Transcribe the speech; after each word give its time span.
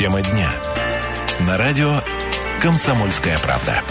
Тема 0.00 0.22
дня. 0.22 0.50
На 1.40 1.58
радио 1.58 2.00
«Комсомольская 2.62 3.38
правда». 3.40 3.82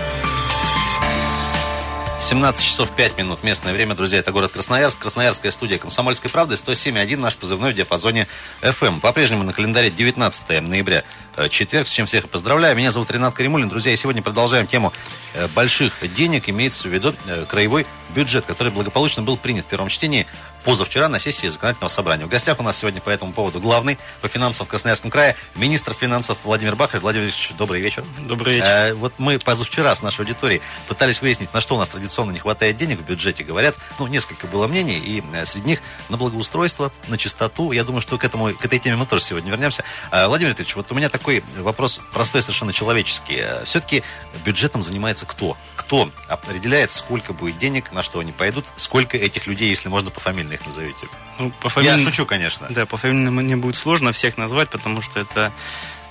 17 2.20 2.66
часов 2.66 2.90
5 2.90 3.20
минут. 3.20 3.44
Местное 3.44 3.74
время, 3.74 3.94
друзья, 3.94 4.18
это 4.18 4.32
город 4.32 4.52
Красноярск. 4.52 4.98
Красноярская 4.98 5.52
студия 5.52 5.78
«Комсомольской 5.78 6.32
правды», 6.32 6.56
107.1, 6.56 7.18
наш 7.18 7.36
позывной 7.38 7.74
в 7.74 7.76
диапазоне 7.76 8.28
FM. 8.64 9.02
По-прежнему 9.02 9.44
на 9.44 9.54
календаре 9.54 9.92
19 9.92 10.62
ноября, 10.62 11.04
э, 11.38 11.48
четверг, 11.50 11.88
с 11.88 11.92
чем 11.92 12.08
всех 12.08 12.28
поздравляю. 12.28 12.76
Меня 12.76 12.90
зовут 12.90 13.12
Ренат 13.12 13.36
Каримулин. 13.36 13.70
Друзья, 13.70 13.94
и 13.94 13.96
сегодня 13.96 14.24
продолжаем 14.24 14.66
тему 14.66 14.92
э, 15.36 15.48
больших 15.50 15.94
денег. 16.16 16.50
Имеется 16.50 16.88
в 16.88 16.92
виду 16.92 17.14
э, 17.28 17.46
краевой 17.48 17.86
бюджет, 18.16 18.46
который 18.46 18.72
благополучно 18.72 19.22
был 19.22 19.38
принят 19.38 19.66
в 19.66 19.68
первом 19.68 19.90
чтении 19.90 20.26
позавчера 20.64 21.08
на 21.08 21.20
сессии 21.20 21.48
законодательного 21.48 21.90
собрания. 21.90 22.26
В 22.26 22.30
гостях 22.30 22.60
у 22.60 22.64
нас 22.64 22.78
сегодня 22.78 23.02
по 23.02 23.10
этому 23.10 23.34
поводу 23.34 23.60
главный 23.60 23.98
по 24.22 24.28
финансам 24.28 24.66
в 24.66 24.70
Красноярском 24.70 25.10
крае, 25.10 25.36
министр 25.56 25.94
финансов 25.94 26.38
Владимир 26.44 26.76
Бахарев. 26.76 27.04
Владимир 27.04 27.26
Ильич, 27.26 27.52
добрый 27.58 27.82
вечер. 27.82 28.04
Добрый 28.20 28.56
вечер. 28.56 28.68
Э, 28.68 28.94
вот 28.94 29.14
мы 29.18 29.40
позавчера 29.40 29.94
с 29.96 30.02
нашей 30.02 30.22
аудиторией 30.22 30.62
пытались 30.88 31.22
выяснить, 31.22 31.54
на 31.54 31.62
что 31.62 31.76
у 31.76 31.78
нас 31.78 31.88
традиционно 31.88 32.32
не 32.32 32.40
хватает 32.40 32.78
денег 32.78 33.00
в 33.00 33.06
бюджете. 33.06 33.44
Говорят, 33.44 33.76
ну, 33.98 34.08
несколько 34.08 34.48
было 34.48 34.68
мнений, 34.68 34.98
и 34.98 35.24
э, 35.34 35.46
среди 35.46 35.68
них 35.68 35.80
на 36.10 36.18
благоустройство, 36.18 36.92
на 37.08 37.18
чистоту. 37.18 37.72
Я 37.72 37.84
думаю, 37.84 38.02
что 38.02 38.18
к, 38.18 38.24
этому, 38.24 38.54
к 38.54 38.66
этой 38.66 38.80
теме 38.80 38.96
мы 38.96 39.06
тоже 39.06 39.24
сегодня 39.24 39.52
вернемся. 39.52 39.84
Э, 40.12 40.28
Владимир 40.28 40.54
Ильич, 40.56 40.76
вот 40.76 40.92
у 40.92 40.96
меня 40.96 41.10
такой 41.10 41.44
вопрос 41.58 42.00
простой, 42.14 42.42
совершенно 42.42 42.74
человеческий. 42.74 43.38
Э, 43.40 43.64
все-таки 43.66 44.04
бюджетом 44.46 44.84
занимается 44.84 45.26
кто? 45.26 45.58
Кто 45.76 46.12
определяет, 46.28 46.92
сколько 46.92 47.34
будет 47.34 47.58
денег, 47.58 47.92
на 47.92 48.04
что 48.04 48.20
они 48.20 48.32
пойдут, 48.32 48.66
сколько 48.76 49.18
этих 49.18 49.48
людей, 49.48 49.70
если 49.70 49.90
можно, 49.90 50.12
пофамильно 50.50 50.54
их 50.54 50.66
назовете? 50.66 51.08
Ну, 51.40 51.52
по 51.62 51.70
фамилии... 51.70 51.98
Я 51.98 52.04
шучу, 52.04 52.26
конечно. 52.26 52.68
Да, 52.70 52.86
по 52.86 52.98
фамилии 52.98 53.30
мне 53.30 53.56
будет 53.56 53.76
сложно 53.76 54.12
всех 54.12 54.38
назвать, 54.38 54.70
потому 54.70 55.02
что 55.02 55.20
это 55.20 55.52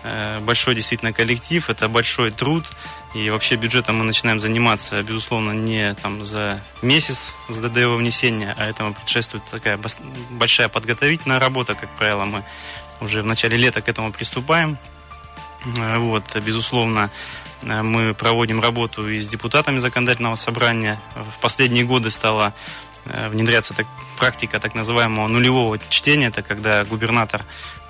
э, 0.05 0.39
большой 0.41 0.75
действительно 0.75 1.13
коллектив, 1.13 1.69
это 1.69 1.89
большой 1.89 2.31
труд. 2.31 2.65
И 3.15 3.31
вообще 3.31 3.57
бюджетом 3.57 3.97
мы 3.97 4.05
начинаем 4.05 4.41
заниматься, 4.41 5.03
безусловно, 5.03 5.53
не 5.53 5.95
там 5.95 6.25
за 6.25 6.61
месяц 6.83 7.25
до 7.49 7.81
его 7.81 7.97
внесения, 7.97 8.55
а 8.59 8.67
этому 8.67 8.93
предшествует 8.95 9.43
такая 9.51 9.79
большая 10.31 10.69
подготовительная 10.69 11.39
работа, 11.39 11.75
как 11.75 11.89
правило, 11.97 12.25
мы 12.25 12.45
уже 13.01 13.23
в 13.23 13.27
начале 13.27 13.57
лета 13.57 13.81
к 13.81 13.89
этому 13.89 14.13
приступаем. 14.13 14.77
Э, 15.79 15.99
вот, 15.99 16.37
безусловно, 16.37 17.11
э, 17.63 17.83
мы 17.83 18.15
проводим 18.15 18.61
работу 18.61 19.09
и 19.09 19.21
с 19.21 19.29
депутатами 19.29 19.79
законодательного 19.79 20.37
собрания. 20.37 21.01
В 21.15 21.41
последние 21.41 21.85
годы 21.85 22.11
стало 22.11 22.53
внедряться 23.05 23.75
так, 23.75 23.87
практика 24.19 24.61
так 24.61 24.75
называемого 24.75 25.29
нулевого 25.29 25.79
чтения. 25.89 26.29
Это 26.29 26.43
когда 26.43 26.85
губернатор 26.85 27.43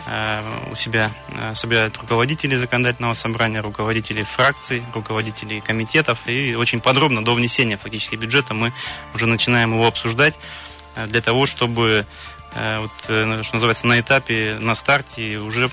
э, 0.06 0.42
у 0.70 0.76
себя 0.76 1.10
э, 1.32 1.54
собирает 1.54 1.96
руководителей 1.96 2.56
законодательного 2.56 3.14
собрания, 3.14 3.60
руководителей 3.60 4.22
фракций, 4.22 4.82
руководителей 4.94 5.60
комитетов. 5.60 6.18
И 6.26 6.54
очень 6.54 6.80
подробно 6.80 7.24
до 7.24 7.34
внесения 7.34 7.76
фактически 7.76 8.16
бюджета 8.16 8.54
мы 8.54 8.72
уже 9.14 9.26
начинаем 9.26 9.72
его 9.72 9.86
обсуждать 9.86 10.34
для 11.06 11.20
того, 11.20 11.46
чтобы 11.46 12.06
вот, 12.54 12.90
что 13.04 13.50
называется, 13.52 13.86
на 13.86 14.00
этапе, 14.00 14.56
на 14.58 14.74
старте 14.74 15.36
уже 15.36 15.70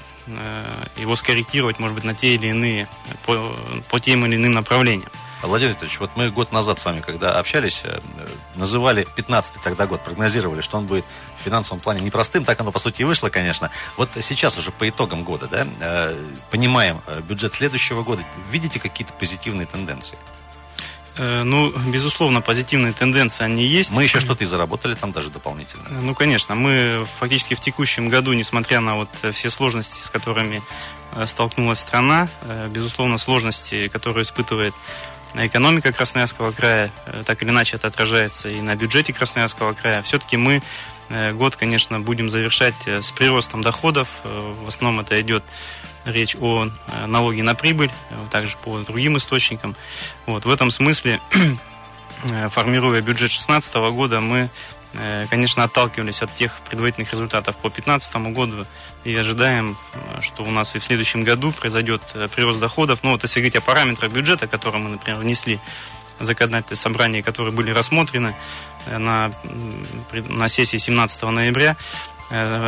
его 0.98 1.16
скорректировать, 1.16 1.80
может 1.80 1.96
быть, 1.96 2.04
на 2.04 2.14
те 2.14 2.36
или 2.36 2.48
иные, 2.48 2.88
по, 3.26 3.58
по 3.90 4.00
тем 4.00 4.26
или 4.26 4.36
иным 4.36 4.52
направлениям. 4.52 5.10
Владимир 5.48 5.72
Викторович, 5.72 6.00
вот 6.00 6.12
мы 6.16 6.30
год 6.30 6.52
назад 6.52 6.80
с 6.80 6.86
вами, 6.86 7.02
когда 7.02 7.38
общались, 7.40 7.82
э, 7.84 8.00
называли 8.56 9.08
15-й 9.16 9.60
тогда 9.64 9.86
год, 9.88 10.02
прогнозировали, 10.02 10.62
что 10.62 10.78
он 10.78 10.86
будет 10.86 11.06
в 11.40 11.44
финансовом 11.44 11.80
плане 11.80 12.02
непростым, 12.02 12.44
так 12.44 12.60
оно 12.62 12.72
по 12.72 12.80
сути 12.80 13.02
и 13.02 13.06
вышло, 13.06 13.30
конечно. 13.30 13.70
Вот 13.98 14.10
сейчас 14.20 14.58
уже 14.58 14.72
по 14.72 14.88
итогам 14.88 15.24
года, 15.24 15.48
да, 15.48 15.68
э, 15.80 16.16
понимаем 16.52 17.02
э, 17.08 17.22
бюджет 17.22 17.54
следующего 17.54 18.04
года, 18.04 18.24
видите 18.52 18.80
какие-то 18.80 19.14
позитивные 19.14 19.66
тенденции? 19.66 20.18
Ну, 21.18 21.70
безусловно, 21.70 22.42
позитивные 22.42 22.92
тенденции, 22.92 23.46
они 23.46 23.64
есть. 23.64 23.92
Мы 23.92 24.04
еще 24.04 24.20
что-то 24.20 24.44
и 24.44 24.48
заработали 24.48 24.96
там 24.96 25.14
даже 25.14 25.30
дополнительно. 25.30 26.02
Ну, 26.02 26.14
конечно. 26.14 26.56
Мы 26.56 27.08
фактически 27.20 27.54
в 27.54 27.62
текущем 27.62 28.10
году, 28.10 28.34
несмотря 28.34 28.82
на 28.82 28.96
вот 28.96 29.08
все 29.32 29.50
сложности, 29.50 30.04
с 30.04 30.10
которыми 30.10 30.62
столкнулась 31.24 31.80
страна, 31.80 32.28
безусловно, 32.68 33.18
сложности, 33.18 33.88
которые 33.88 34.24
испытывает 34.24 34.74
экономика 35.38 35.92
Красноярского 35.92 36.52
края, 36.52 36.92
э, 37.06 37.24
так 37.26 37.42
или 37.42 37.50
иначе 37.50 37.76
это 37.76 37.88
отражается 37.88 38.50
и 38.50 38.62
на 38.62 38.76
бюджете 38.76 39.14
Красноярского 39.14 39.74
края. 39.74 40.02
Все-таки 40.04 40.38
мы 40.38 40.62
э, 41.10 41.34
год, 41.34 41.56
конечно, 41.56 42.00
будем 42.00 42.30
завершать 42.30 42.76
э, 42.86 43.02
с 43.02 43.12
приростом 43.12 43.62
доходов. 43.62 44.08
В 44.24 44.68
основном 44.68 45.02
это 45.02 45.20
идет 45.22 45.44
речь 46.06 46.36
о 46.40 46.68
налоге 47.08 47.42
на 47.42 47.56
прибыль, 47.56 47.90
также 48.32 48.56
по 48.64 48.78
другим 48.80 49.18
источникам. 49.18 49.76
Вот, 50.28 50.46
в 50.46 50.50
этом 50.50 50.70
смысле, 50.70 51.20
формируя 52.52 53.02
бюджет 53.02 53.32
2016 53.32 53.76
года, 53.76 54.20
мы 54.20 54.50
конечно, 55.30 55.64
отталкивались 55.64 56.22
от 56.22 56.34
тех 56.36 56.54
предварительных 56.70 57.12
результатов 57.12 57.56
по 57.58 57.70
2015 57.70 58.16
году 58.34 58.66
и 59.04 59.16
ожидаем, 59.16 59.78
э, 59.94 60.22
что 60.22 60.44
у 60.44 60.52
нас 60.52 60.76
и 60.76 60.80
в 60.80 60.84
следующем 60.84 61.24
году 61.24 61.52
произойдет 61.52 62.02
э, 62.14 62.28
прирост 62.34 62.60
доходов. 62.60 63.00
Ну, 63.04 63.12
вот 63.12 63.24
если 63.24 63.40
говорить 63.40 63.56
о 63.56 63.62
параметрах 63.62 64.12
бюджета, 64.12 64.48
которые 64.48 64.82
мы, 64.82 64.90
например, 64.92 65.20
внесли 65.20 65.60
в 66.20 66.24
законодательное 66.24 66.78
собрание, 66.78 67.24
которые 67.24 67.54
были 67.54 67.72
рассмотрены 67.72 68.36
на, 68.90 69.34
на 70.14 70.48
сессии 70.48 70.78
17 70.78 71.24
ноября, 71.24 71.76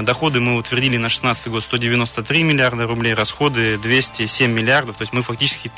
Доходы 0.03 0.39
мы 0.39 0.55
утвердили 0.55 0.97
на 0.97 1.09
2016 1.09 1.47
год 1.47 1.63
193 1.63 2.43
миллиарда 2.43 2.85
рублей, 2.85 3.15
расходы 3.15 3.79
207 3.79 4.51
миллиардов. 4.51 4.97
То 4.97 5.01
есть 5.01 5.13
мы 5.13 5.23
фактически 5.23 5.71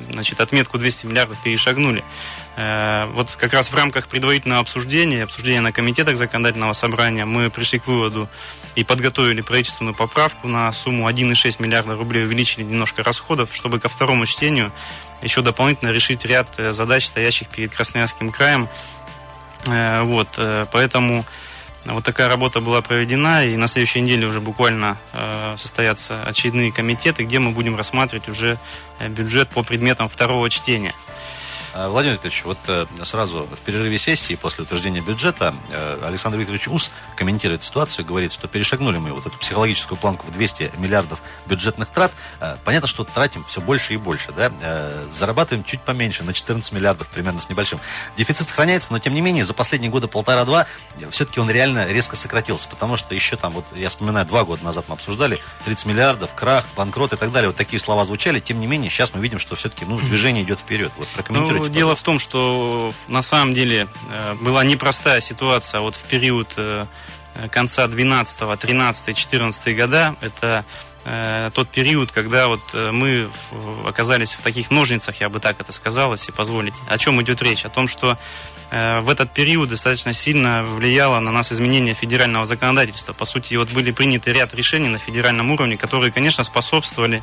значит, 0.00 0.40
отметку 0.40 0.78
200 0.78 1.06
миллиардов 1.06 1.40
перешагнули. 1.42 2.02
Э, 2.60 3.06
вот 3.14 3.30
как 3.36 3.54
раз 3.54 3.70
в 3.70 3.74
рамках 3.74 4.06
предварительного 4.06 4.60
обсуждения, 4.60 5.22
обсуждения 5.22 5.62
на 5.62 5.72
комитетах 5.72 6.18
законодательного 6.18 6.74
собрания, 6.74 7.24
мы 7.24 7.48
пришли 7.48 7.78
к 7.78 7.86
выводу 7.86 8.28
и 8.74 8.84
подготовили 8.84 9.40
правительственную 9.40 9.94
поправку 9.94 10.46
на 10.46 10.70
сумму 10.72 11.08
1,6 11.08 11.56
миллиарда 11.62 11.96
рублей, 11.96 12.24
увеличили 12.24 12.62
немножко 12.62 13.02
расходов, 13.02 13.48
чтобы 13.54 13.80
ко 13.80 13.88
второму 13.88 14.26
чтению 14.26 14.72
еще 15.22 15.40
дополнительно 15.40 15.88
решить 15.90 16.26
ряд 16.26 16.48
э, 16.58 16.72
задач, 16.72 17.06
стоящих 17.06 17.48
перед 17.48 17.74
Красноярским 17.74 18.30
краем. 18.30 18.68
Э, 19.66 20.02
вот, 20.02 20.28
поэтому 20.70 21.24
вот 21.86 22.04
такая 22.04 22.28
работа 22.28 22.60
была 22.60 22.82
проведена, 22.82 23.46
и 23.46 23.56
на 23.56 23.68
следующей 23.68 24.02
неделе 24.02 24.26
уже 24.26 24.40
буквально 24.40 24.98
состоятся 25.56 26.22
очередные 26.24 26.70
комитеты, 26.72 27.24
где 27.24 27.38
мы 27.38 27.52
будем 27.52 27.74
рассматривать 27.74 28.28
уже 28.28 28.58
бюджет 29.00 29.48
по 29.48 29.62
предметам 29.62 30.10
второго 30.10 30.50
чтения. 30.50 30.94
Э, 31.72 31.88
Владимир 31.88 32.14
Викторович, 32.14 32.44
вот 32.44 32.58
э, 32.66 32.86
сразу 33.04 33.44
в 33.44 33.58
перерыве 33.64 33.98
сессии 33.98 34.34
после 34.34 34.64
утверждения 34.64 35.00
бюджета 35.00 35.54
э, 35.70 36.02
Александр 36.04 36.38
Викторович 36.38 36.68
Ус 36.68 36.90
комментирует 37.16 37.62
ситуацию, 37.62 38.04
говорит, 38.04 38.32
что 38.32 38.48
перешагнули 38.48 38.98
мы 38.98 39.12
вот 39.12 39.26
эту 39.26 39.38
психологическую 39.38 39.96
планку 39.96 40.26
в 40.26 40.30
200 40.32 40.72
миллиардов 40.78 41.20
бюджетных 41.46 41.88
трат. 41.88 42.12
Понятно, 42.64 42.88
что 42.88 43.04
тратим 43.04 43.44
все 43.44 43.60
больше 43.60 43.94
и 43.94 43.96
больше, 43.96 44.32
да? 44.32 44.50
Зарабатываем 45.10 45.64
чуть 45.64 45.80
поменьше, 45.80 46.24
на 46.24 46.32
14 46.32 46.72
миллиардов 46.72 47.08
примерно 47.08 47.40
с 47.40 47.48
небольшим. 47.48 47.80
Дефицит 48.16 48.48
сохраняется, 48.48 48.92
но 48.92 48.98
тем 48.98 49.14
не 49.14 49.20
менее 49.20 49.44
за 49.44 49.54
последние 49.54 49.90
годы 49.90 50.08
полтора-два 50.08 50.66
все-таки 51.10 51.40
он 51.40 51.50
реально 51.50 51.86
резко 51.86 52.16
сократился, 52.16 52.68
потому 52.68 52.96
что 52.96 53.14
еще 53.14 53.36
там, 53.36 53.52
вот 53.52 53.64
я 53.74 53.88
вспоминаю, 53.88 54.26
два 54.26 54.44
года 54.44 54.64
назад 54.64 54.86
мы 54.88 54.94
обсуждали 54.94 55.38
30 55.64 55.86
миллиардов, 55.86 56.34
крах, 56.34 56.64
банкрот 56.76 57.12
и 57.12 57.16
так 57.16 57.32
далее. 57.32 57.48
Вот 57.48 57.56
такие 57.56 57.80
слова 57.80 58.04
звучали. 58.04 58.40
Тем 58.40 58.60
не 58.60 58.66
менее, 58.66 58.90
сейчас 58.90 59.14
мы 59.14 59.20
видим, 59.20 59.38
что 59.38 59.56
все-таки 59.56 59.84
ну, 59.84 59.98
движение 59.98 60.42
идет 60.42 60.60
вперед. 60.60 60.92
Вот 60.96 61.08
прокомментируйте. 61.08 61.59
Ну, 61.60 61.68
дело 61.68 61.94
в 61.94 62.02
том, 62.02 62.18
что 62.18 62.94
на 63.06 63.20
самом 63.20 63.52
деле 63.52 63.86
э, 64.10 64.34
была 64.40 64.64
непростая 64.64 65.20
ситуация 65.20 65.82
вот 65.82 65.94
в 65.94 66.04
период 66.04 66.48
э, 66.56 66.86
конца 67.50 67.86
12, 67.86 68.58
13, 68.58 69.14
14 69.14 69.76
года. 69.76 70.16
Это 70.22 70.64
э, 71.04 71.50
тот 71.54 71.68
период, 71.68 72.12
когда 72.12 72.48
вот 72.48 72.60
мы 72.72 73.28
оказались 73.86 74.34
в 74.34 74.42
таких 74.42 74.70
ножницах, 74.70 75.20
я 75.20 75.28
бы 75.28 75.40
так 75.40 75.60
это 75.60 75.72
сказал, 75.72 76.12
если 76.12 76.32
позволите. 76.32 76.76
О 76.88 76.98
чем 76.98 77.20
идет 77.22 77.42
речь? 77.42 77.64
О 77.64 77.68
том, 77.68 77.88
что 77.88 78.18
в 78.70 79.10
этот 79.10 79.34
период 79.34 79.68
достаточно 79.68 80.12
сильно 80.12 80.62
влияло 80.62 81.18
на 81.18 81.32
нас 81.32 81.50
изменение 81.50 81.92
федерального 81.92 82.46
законодательства. 82.46 83.12
По 83.12 83.24
сути, 83.24 83.56
вот 83.56 83.72
были 83.72 83.90
приняты 83.90 84.32
ряд 84.32 84.54
решений 84.54 84.86
на 84.86 84.98
федеральном 84.98 85.50
уровне, 85.50 85.76
которые, 85.76 86.12
конечно, 86.12 86.44
способствовали 86.44 87.20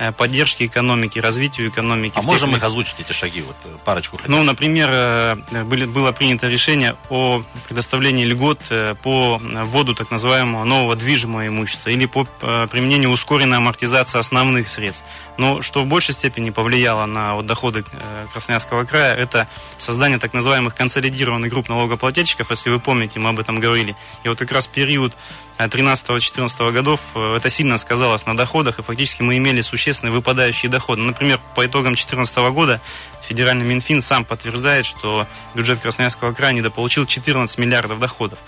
Э, 0.00 0.12
поддержки 0.12 0.64
экономики, 0.64 1.18
развитию 1.18 1.68
экономики. 1.68 2.14
А 2.16 2.22
можем 2.22 2.56
их 2.56 2.62
озвучить, 2.64 2.94
эти 3.00 3.12
шаги, 3.12 3.42
вот 3.42 3.56
э, 3.64 3.76
парочку? 3.84 4.16
Хотя. 4.16 4.30
Ну, 4.30 4.42
например, 4.42 4.88
э, 4.90 5.36
были, 5.64 5.84
было 5.84 6.10
принято 6.12 6.48
решение 6.48 6.96
о 7.10 7.42
предоставлении 7.68 8.24
льгот 8.24 8.60
по 9.02 9.38
вводу 9.38 9.94
так 9.94 10.10
называемого 10.10 10.64
нового 10.64 10.96
движимого 10.96 11.46
имущества 11.46 11.90
или 11.90 12.06
по 12.06 12.24
применению 12.40 13.10
ускоренная 13.20 13.58
амортизация 13.58 14.18
основных 14.18 14.66
средств. 14.66 15.04
Но 15.36 15.60
что 15.60 15.82
в 15.82 15.86
большей 15.86 16.14
степени 16.14 16.48
повлияло 16.50 17.04
на 17.04 17.34
вот, 17.34 17.46
доходы 17.46 17.84
э, 17.92 18.26
Красноярского 18.32 18.84
края, 18.84 19.14
это 19.14 19.46
создание 19.76 20.18
так 20.18 20.32
называемых 20.32 20.74
консолидированных 20.74 21.50
групп 21.50 21.68
налогоплательщиков, 21.68 22.50
если 22.50 22.70
вы 22.70 22.80
помните, 22.80 23.20
мы 23.20 23.28
об 23.28 23.38
этом 23.38 23.60
говорили. 23.60 23.94
И 24.24 24.28
вот 24.28 24.38
как 24.38 24.52
раз 24.52 24.66
период 24.66 25.12
13-14 25.58 26.72
годов 26.72 27.00
это 27.14 27.50
сильно 27.50 27.76
сказалось 27.76 28.24
на 28.24 28.34
доходах, 28.34 28.78
и 28.78 28.82
фактически 28.82 29.20
мы 29.20 29.36
имели 29.36 29.60
существенные 29.60 30.12
выпадающие 30.12 30.70
доходы. 30.70 31.02
Например, 31.02 31.38
по 31.54 31.66
итогам 31.66 31.92
2014 31.92 32.36
года 32.54 32.80
федеральный 33.28 33.66
Минфин 33.66 34.00
сам 34.00 34.24
подтверждает, 34.24 34.86
что 34.86 35.26
бюджет 35.54 35.80
Красноярского 35.80 36.32
края 36.32 36.54
недополучил 36.54 37.04
14 37.04 37.58
миллиардов 37.58 38.00
доходов. 38.00 38.38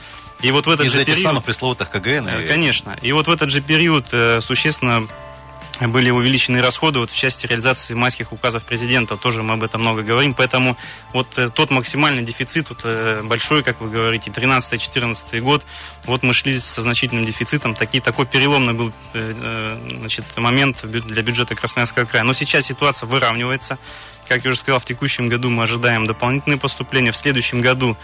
И 0.43 0.51
вот 0.51 0.67
в 0.67 0.71
этот 0.71 0.87
Из 0.87 0.93
же 0.93 1.03
этих 1.03 1.15
период... 1.15 1.23
самых 1.23 1.45
пресловутых 1.45 1.89
КГН? 1.91 2.29
И... 2.29 2.47
Конечно. 2.49 2.97
И 3.01 3.13
вот 3.13 3.29
в 3.29 3.31
этот 3.31 3.51
же 3.51 3.61
период 3.61 4.07
э, 4.13 4.41
существенно 4.41 5.07
были 5.81 6.11
увеличены 6.11 6.61
расходы 6.61 6.99
вот 6.99 7.11
в 7.11 7.17
части 7.17 7.47
реализации 7.47 7.95
майских 7.95 8.33
указов 8.33 8.63
президента, 8.65 9.17
тоже 9.17 9.43
мы 9.43 9.55
об 9.55 9.63
этом 9.63 9.81
много 9.81 10.03
говорим, 10.03 10.35
поэтому 10.35 10.77
вот 11.13 11.39
э, 11.39 11.49
тот 11.49 11.71
максимальный 11.71 12.23
дефицит, 12.23 12.69
вот, 12.69 12.81
э, 12.85 13.23
большой, 13.25 13.63
как 13.63 13.81
вы 13.81 13.89
говорите, 13.89 14.31
13-14 14.31 15.41
год, 15.41 15.63
вот 16.05 16.23
мы 16.23 16.35
шли 16.35 16.59
со 16.59 16.83
значительным 16.83 17.25
дефицитом, 17.25 17.75
такие, 17.75 18.03
такой 18.03 18.27
переломный 18.27 18.75
был 18.75 18.93
значит, 19.13 20.25
момент 20.37 20.85
для 20.85 21.23
бюджета 21.23 21.55
Красноярского 21.55 22.05
края. 22.05 22.25
Но 22.25 22.33
сейчас 22.33 22.67
ситуация 22.67 23.07
выравнивается, 23.07 23.79
как 24.29 24.45
я 24.45 24.51
уже 24.51 24.61
сказал, 24.61 24.81
в 24.81 24.85
текущем 24.85 25.29
году 25.29 25.51
мы 25.51 25.65
ожидаем 25.65 26.07
дополнительные 26.07 26.59
поступления, 26.59 27.13
в 27.13 27.17
следующем 27.17 27.61
году 27.61 27.97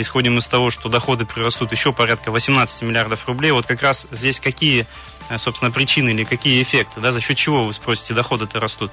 исходим 0.00 0.38
из 0.38 0.46
того, 0.46 0.70
что 0.70 0.88
доходы 0.88 1.26
прирастут 1.26 1.72
еще 1.72 1.92
порядка 1.92 2.30
18 2.30 2.82
миллиардов 2.82 3.26
рублей. 3.26 3.52
Вот 3.52 3.66
как 3.66 3.82
раз 3.82 4.06
здесь 4.10 4.40
какие, 4.40 4.86
э, 5.28 5.38
собственно, 5.38 5.70
причины 5.70 6.10
или 6.10 6.24
какие 6.24 6.62
эффекты, 6.62 7.00
да, 7.00 7.12
за 7.12 7.20
счет 7.20 7.36
чего 7.36 7.64
вы 7.64 7.72
спросите, 7.72 8.14
доходы-то 8.14 8.60
растут. 8.60 8.92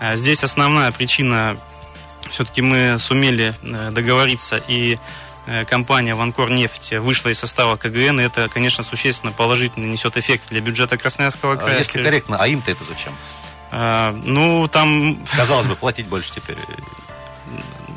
А 0.00 0.16
здесь 0.16 0.42
основная 0.44 0.90
причина, 0.92 1.56
все-таки 2.30 2.62
мы 2.62 2.98
сумели 2.98 3.54
э, 3.62 3.90
договориться 3.90 4.62
и 4.68 4.98
э, 5.46 5.64
компания 5.64 6.14
«Ванкор 6.14 6.50
нефть» 6.50 6.92
вышла 6.94 7.28
из 7.28 7.38
состава 7.38 7.76
КГН, 7.76 8.20
и 8.20 8.24
это, 8.24 8.48
конечно, 8.48 8.84
существенно 8.84 9.32
положительно 9.32 9.86
несет 9.86 10.16
эффект 10.16 10.44
для 10.50 10.60
бюджета 10.60 10.96
Красноярского 10.96 11.56
края. 11.56 11.76
А 11.76 11.78
если 11.78 12.02
корректно, 12.02 12.36
а 12.38 12.46
им-то 12.46 12.70
это 12.70 12.84
зачем? 12.84 13.12
А, 13.70 14.12
ну, 14.24 14.68
там... 14.68 15.24
Казалось 15.34 15.66
бы, 15.66 15.76
платить 15.76 16.06
больше 16.06 16.32
теперь. 16.32 16.58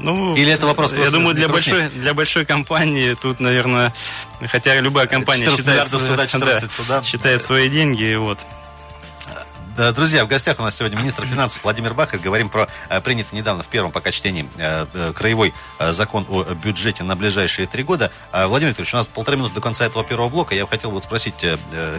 Ну, 0.05 0.35
Или 0.35 0.51
это 0.51 0.67
вопрос 0.67 0.93
Я 0.93 1.09
думаю, 1.09 1.33
для 1.33 1.49
большой, 1.49 1.89
для 1.89 2.13
большой 2.13 2.45
компании 2.45 3.15
тут, 3.15 3.39
наверное, 3.39 3.91
хотя 4.45 4.79
любая 4.79 5.07
компания 5.07 5.49
считает, 5.49 5.87
суда, 5.87 6.27
14 6.27 6.61
да, 6.69 6.69
суда. 6.69 7.03
считает 7.03 7.43
свои 7.43 7.69
деньги, 7.69 8.13
вот. 8.13 8.37
Друзья, 9.95 10.23
в 10.23 10.27
гостях 10.27 10.59
у 10.59 10.61
нас 10.61 10.77
сегодня 10.77 10.97
министр 10.97 11.25
финансов 11.25 11.63
Владимир 11.63 11.95
Бахарь. 11.95 12.19
Говорим 12.19 12.49
про 12.49 12.69
э, 12.87 13.01
принятый 13.01 13.35
недавно 13.35 13.63
в 13.63 13.67
первом 13.67 13.91
пока 13.91 14.11
чтении 14.11 14.47
э, 14.57 14.85
э, 14.93 15.11
краевой 15.13 15.53
закон 15.79 16.25
о 16.29 16.43
бюджете 16.53 17.03
на 17.03 17.15
ближайшие 17.15 17.67
три 17.67 17.83
года. 17.83 18.11
Владимир 18.31 18.69
Викторович, 18.69 18.93
у 18.93 18.97
нас 18.97 19.07
полторы 19.07 19.37
минуты 19.37 19.55
до 19.55 19.61
конца 19.61 19.85
этого 19.85 20.05
первого 20.05 20.29
блока. 20.29 20.53
Я 20.55 20.67
хотел 20.67 20.91
вот 20.91 21.03
спросить, 21.03 21.35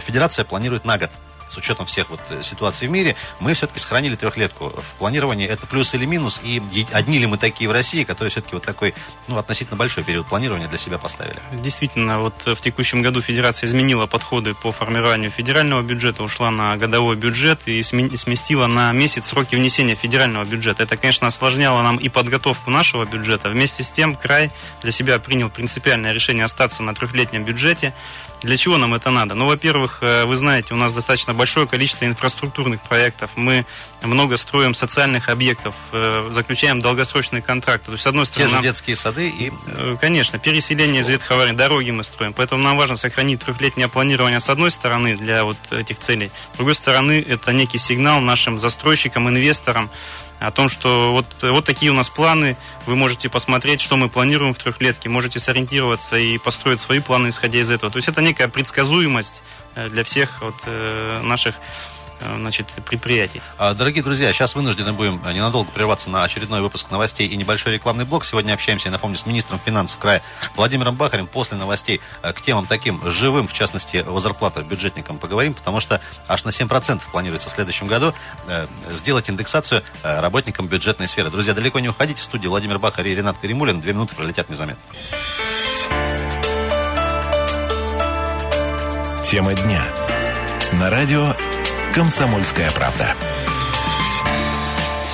федерация 0.05 0.45
планирует 0.45 0.85
на 0.85 0.97
год 0.97 1.11
с 1.49 1.57
учетом 1.57 1.85
всех 1.85 2.09
вот 2.09 2.19
э, 2.29 2.41
ситуаций 2.43 2.87
в 2.87 2.91
мире, 2.91 3.15
мы 3.39 3.53
все-таки 3.53 3.79
сохранили 3.79 4.15
трехлетку 4.15 4.69
в 4.69 4.97
планировании. 4.97 5.47
Это 5.47 5.67
плюс 5.67 5.93
или 5.93 6.05
минус? 6.05 6.39
И 6.43 6.61
одни 6.91 7.19
ли 7.19 7.25
мы 7.25 7.37
такие 7.37 7.69
в 7.69 7.73
России, 7.73 8.03
которые 8.03 8.31
все-таки 8.31 8.55
вот 8.55 8.63
такой, 8.63 8.93
ну, 9.27 9.37
относительно 9.37 9.77
большой 9.77 10.03
период 10.03 10.27
планирования 10.27 10.67
для 10.67 10.77
себя 10.77 10.97
поставили? 10.97 11.39
Действительно, 11.51 12.19
вот 12.19 12.45
в 12.45 12.61
текущем 12.61 13.01
году 13.01 13.21
Федерация 13.21 13.67
изменила 13.67 14.05
подходы 14.05 14.53
по 14.53 14.71
формированию 14.71 15.31
федерального 15.31 15.81
бюджета, 15.81 16.23
ушла 16.23 16.51
на 16.51 16.75
годовой 16.77 17.15
бюджет 17.15 17.61
и 17.65 17.81
сместила 17.83 18.67
на 18.67 18.91
месяц 18.91 19.27
сроки 19.27 19.55
внесения 19.55 19.95
федерального 19.95 20.45
бюджета. 20.45 20.83
Это, 20.83 20.97
конечно, 20.97 21.27
осложняло 21.27 21.81
нам 21.81 21.97
и 21.97 22.09
подготовку 22.09 22.71
нашего 22.71 23.05
бюджета. 23.05 23.49
Вместе 23.49 23.83
с 23.83 23.91
тем, 23.91 24.15
край 24.15 24.51
для 24.81 24.91
себя 24.91 25.19
принял 25.19 25.49
принципиальное 25.49 26.13
решение 26.13 26.45
остаться 26.45 26.83
на 26.83 26.93
трехлетнем 26.93 27.43
бюджете. 27.43 27.93
Для 28.41 28.55
чего 28.55 28.77
нам 28.77 28.93
это 28.93 29.09
надо? 29.09 29.33
Ну, 29.33 29.47
во-первых, 29.47 29.99
э, 30.01 30.25
вы 30.25 30.35
знаете, 30.35 30.73
у 30.73 30.77
нас 30.77 30.93
достаточно 30.93 31.33
большое 31.37 31.67
количество 31.67 32.05
инфраструктурных 32.05 32.81
проектов. 32.81 33.31
Мы 33.35 33.65
много 34.01 34.37
строим 34.37 34.73
социальных 34.73 35.29
объектов, 35.29 35.75
э, 35.91 36.29
заключаем 36.31 36.81
долгосрочные 36.81 37.41
контракты. 37.41 37.87
То 37.87 37.91
есть, 37.93 38.03
с 38.03 38.07
одной 38.07 38.25
стороны... 38.25 38.49
Те 38.49 38.55
же 38.57 38.63
детские 38.63 38.95
сады 38.95 39.29
и... 39.29 39.51
Э, 39.67 39.97
конечно, 39.99 40.39
переселение 40.39 41.01
из 41.01 41.09
ветховарни, 41.09 41.55
дороги 41.55 41.91
мы 41.91 42.03
строим. 42.03 42.33
Поэтому 42.33 42.61
нам 42.61 42.77
важно 42.77 42.97
сохранить 42.97 43.41
трехлетнее 43.43 43.87
планирование 43.87 44.39
с 44.39 44.49
одной 44.49 44.71
стороны 44.71 45.15
для 45.15 45.43
вот 45.43 45.57
этих 45.71 45.99
целей. 45.99 46.31
С 46.53 46.57
другой 46.57 46.75
стороны, 46.75 47.23
это 47.25 47.53
некий 47.53 47.77
сигнал 47.77 48.19
нашим 48.19 48.59
застройщикам, 48.59 49.29
инвесторам, 49.29 49.89
о 50.39 50.51
том, 50.51 50.69
что 50.69 51.11
вот, 51.11 51.25
вот 51.41 51.65
такие 51.65 51.91
у 51.91 51.95
нас 51.95 52.09
планы, 52.09 52.57
вы 52.85 52.95
можете 52.95 53.29
посмотреть, 53.29 53.81
что 53.81 53.97
мы 53.97 54.07
планируем 54.07 54.53
в 54.53 54.57
трехлетке, 54.57 55.09
можете 55.09 55.39
сориентироваться 55.39 56.17
и 56.17 56.37
построить 56.37 56.79
свои 56.79 56.99
планы, 56.99 57.29
исходя 57.29 57.59
из 57.59 57.71
этого. 57.71 57.91
То 57.91 57.97
есть 57.97 58.07
это 58.07 58.21
некая 58.21 58.47
предсказуемость 58.47 59.41
для 59.89 60.03
всех 60.03 60.41
вот, 60.41 60.55
э, 60.65 61.21
наших 61.23 61.55
Э, 62.19 62.35
значит, 62.35 62.67
предприятий. 62.85 63.41
А, 63.57 63.73
дорогие 63.73 64.03
друзья, 64.03 64.31
сейчас 64.33 64.55
вынуждены 64.55 64.93
будем 64.93 65.21
э, 65.23 65.33
ненадолго 65.33 65.69
прерваться 65.71 66.09
на 66.09 66.23
очередной 66.23 66.61
выпуск 66.61 66.89
новостей 66.89 67.27
и 67.27 67.35
небольшой 67.35 67.73
рекламный 67.73 68.05
блок. 68.05 68.25
Сегодня 68.25 68.53
общаемся, 68.53 68.87
я 68.87 68.91
напомню, 68.91 69.17
с 69.17 69.25
министром 69.25 69.59
финансов 69.59 69.99
края 69.99 70.21
Владимиром 70.55 70.95
Бахарем. 70.95 71.27
После 71.27 71.57
новостей 71.57 72.01
э, 72.23 72.33
к 72.33 72.41
темам 72.41 72.65
таким 72.65 72.99
живым, 73.09 73.47
в 73.47 73.53
частности, 73.53 74.03
о 74.07 74.19
зарплатах 74.19 74.65
бюджетникам 74.65 75.19
поговорим, 75.19 75.53
потому 75.53 75.79
что 75.79 76.01
аж 76.27 76.43
на 76.43 76.49
7% 76.49 77.01
планируется 77.11 77.49
в 77.49 77.53
следующем 77.53 77.87
году 77.87 78.13
сделать 78.91 79.29
индексацию 79.29 79.83
работникам 80.03 80.67
бюджетной 80.67 81.07
сферы. 81.07 81.29
Друзья, 81.29 81.53
далеко 81.53 81.79
не 81.79 81.89
уходите. 81.89 82.21
В 82.21 82.25
студии 82.25 82.47
Владимир 82.47 82.79
Бахарь 82.79 83.07
и 83.07 83.15
Ренат 83.15 83.37
Каримулин. 83.37 83.81
Две 83.81 83.93
минуты 83.93 84.15
пролетят 84.15 84.49
незаметно. 84.49 84.81
Тема 89.27 89.53
дня. 89.55 89.83
На 90.79 90.89
радио 90.89 91.35
«Комсомольская 91.93 92.71
правда». 92.71 93.13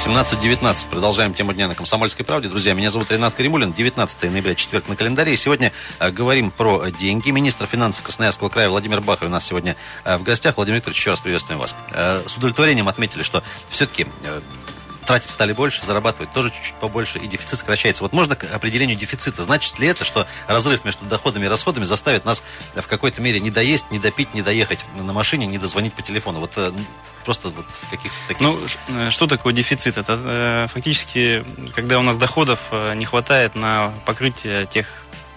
17.19. 0.05 0.89
Продолжаем 0.91 1.33
тему 1.33 1.51
дня 1.51 1.67
на 1.67 1.73
«Комсомольской 1.73 2.23
правде». 2.23 2.47
Друзья, 2.47 2.75
меня 2.75 2.91
зовут 2.91 3.11
Ренат 3.11 3.33
Каримулин. 3.33 3.73
19 3.73 4.31
ноября, 4.31 4.53
четверг 4.53 4.87
на 4.87 4.95
календаре. 4.95 5.33
И 5.33 5.35
сегодня 5.35 5.71
э, 5.97 6.11
говорим 6.11 6.51
про 6.51 6.91
деньги. 6.91 7.31
Министр 7.31 7.65
финансов 7.65 8.03
Красноярского 8.03 8.49
края 8.49 8.69
Владимир 8.69 9.01
Бахарев 9.01 9.31
у 9.31 9.33
нас 9.33 9.45
сегодня 9.45 9.75
э, 10.05 10.17
в 10.17 10.21
гостях. 10.21 10.57
Владимир 10.57 10.75
Викторович, 10.75 10.99
еще 10.99 11.09
раз 11.09 11.19
приветствуем 11.19 11.59
вас. 11.59 11.73
Э, 11.91 12.21
с 12.27 12.37
удовлетворением 12.37 12.89
отметили, 12.89 13.23
что 13.23 13.41
все-таки 13.71 14.05
э, 14.25 14.41
тратить 15.03 15.29
стали 15.29 15.53
больше, 15.53 15.85
зарабатывать 15.85 16.31
тоже 16.33 16.49
чуть-чуть 16.51 16.75
побольше, 16.75 17.19
и 17.19 17.27
дефицит 17.27 17.59
сокращается. 17.59 18.03
Вот 18.03 18.13
можно 18.13 18.35
к 18.35 18.43
определению 18.53 18.97
дефицита. 18.97 19.43
Значит 19.43 19.79
ли 19.79 19.87
это, 19.87 20.03
что 20.03 20.27
разрыв 20.47 20.85
между 20.85 21.05
доходами 21.05 21.45
и 21.45 21.47
расходами 21.47 21.85
заставит 21.85 22.25
нас 22.25 22.43
в 22.75 22.87
какой-то 22.87 23.21
мере 23.21 23.39
не 23.39 23.51
доесть, 23.51 23.91
не 23.91 23.99
допить, 23.99 24.33
не 24.33 24.41
доехать 24.41 24.79
на 24.95 25.13
машине, 25.13 25.45
не 25.45 25.57
дозвонить 25.57 25.93
по 25.93 26.01
телефону? 26.01 26.39
Вот 26.39 26.53
э, 26.55 26.71
просто 27.25 27.49
вот 27.49 27.65
в 27.65 27.89
каких-то 27.89 28.17
таких... 28.27 28.41
Ну, 28.41 28.59
э, 28.89 29.09
что 29.09 29.27
такое 29.27 29.53
дефицит? 29.53 29.97
Это 29.97 30.19
э, 30.23 30.67
фактически, 30.73 31.45
когда 31.75 31.99
у 31.99 32.01
нас 32.01 32.17
доходов 32.17 32.59
э, 32.71 32.93
не 32.95 33.05
хватает 33.05 33.55
на 33.55 33.93
покрытие 34.05 34.65
тех 34.65 34.87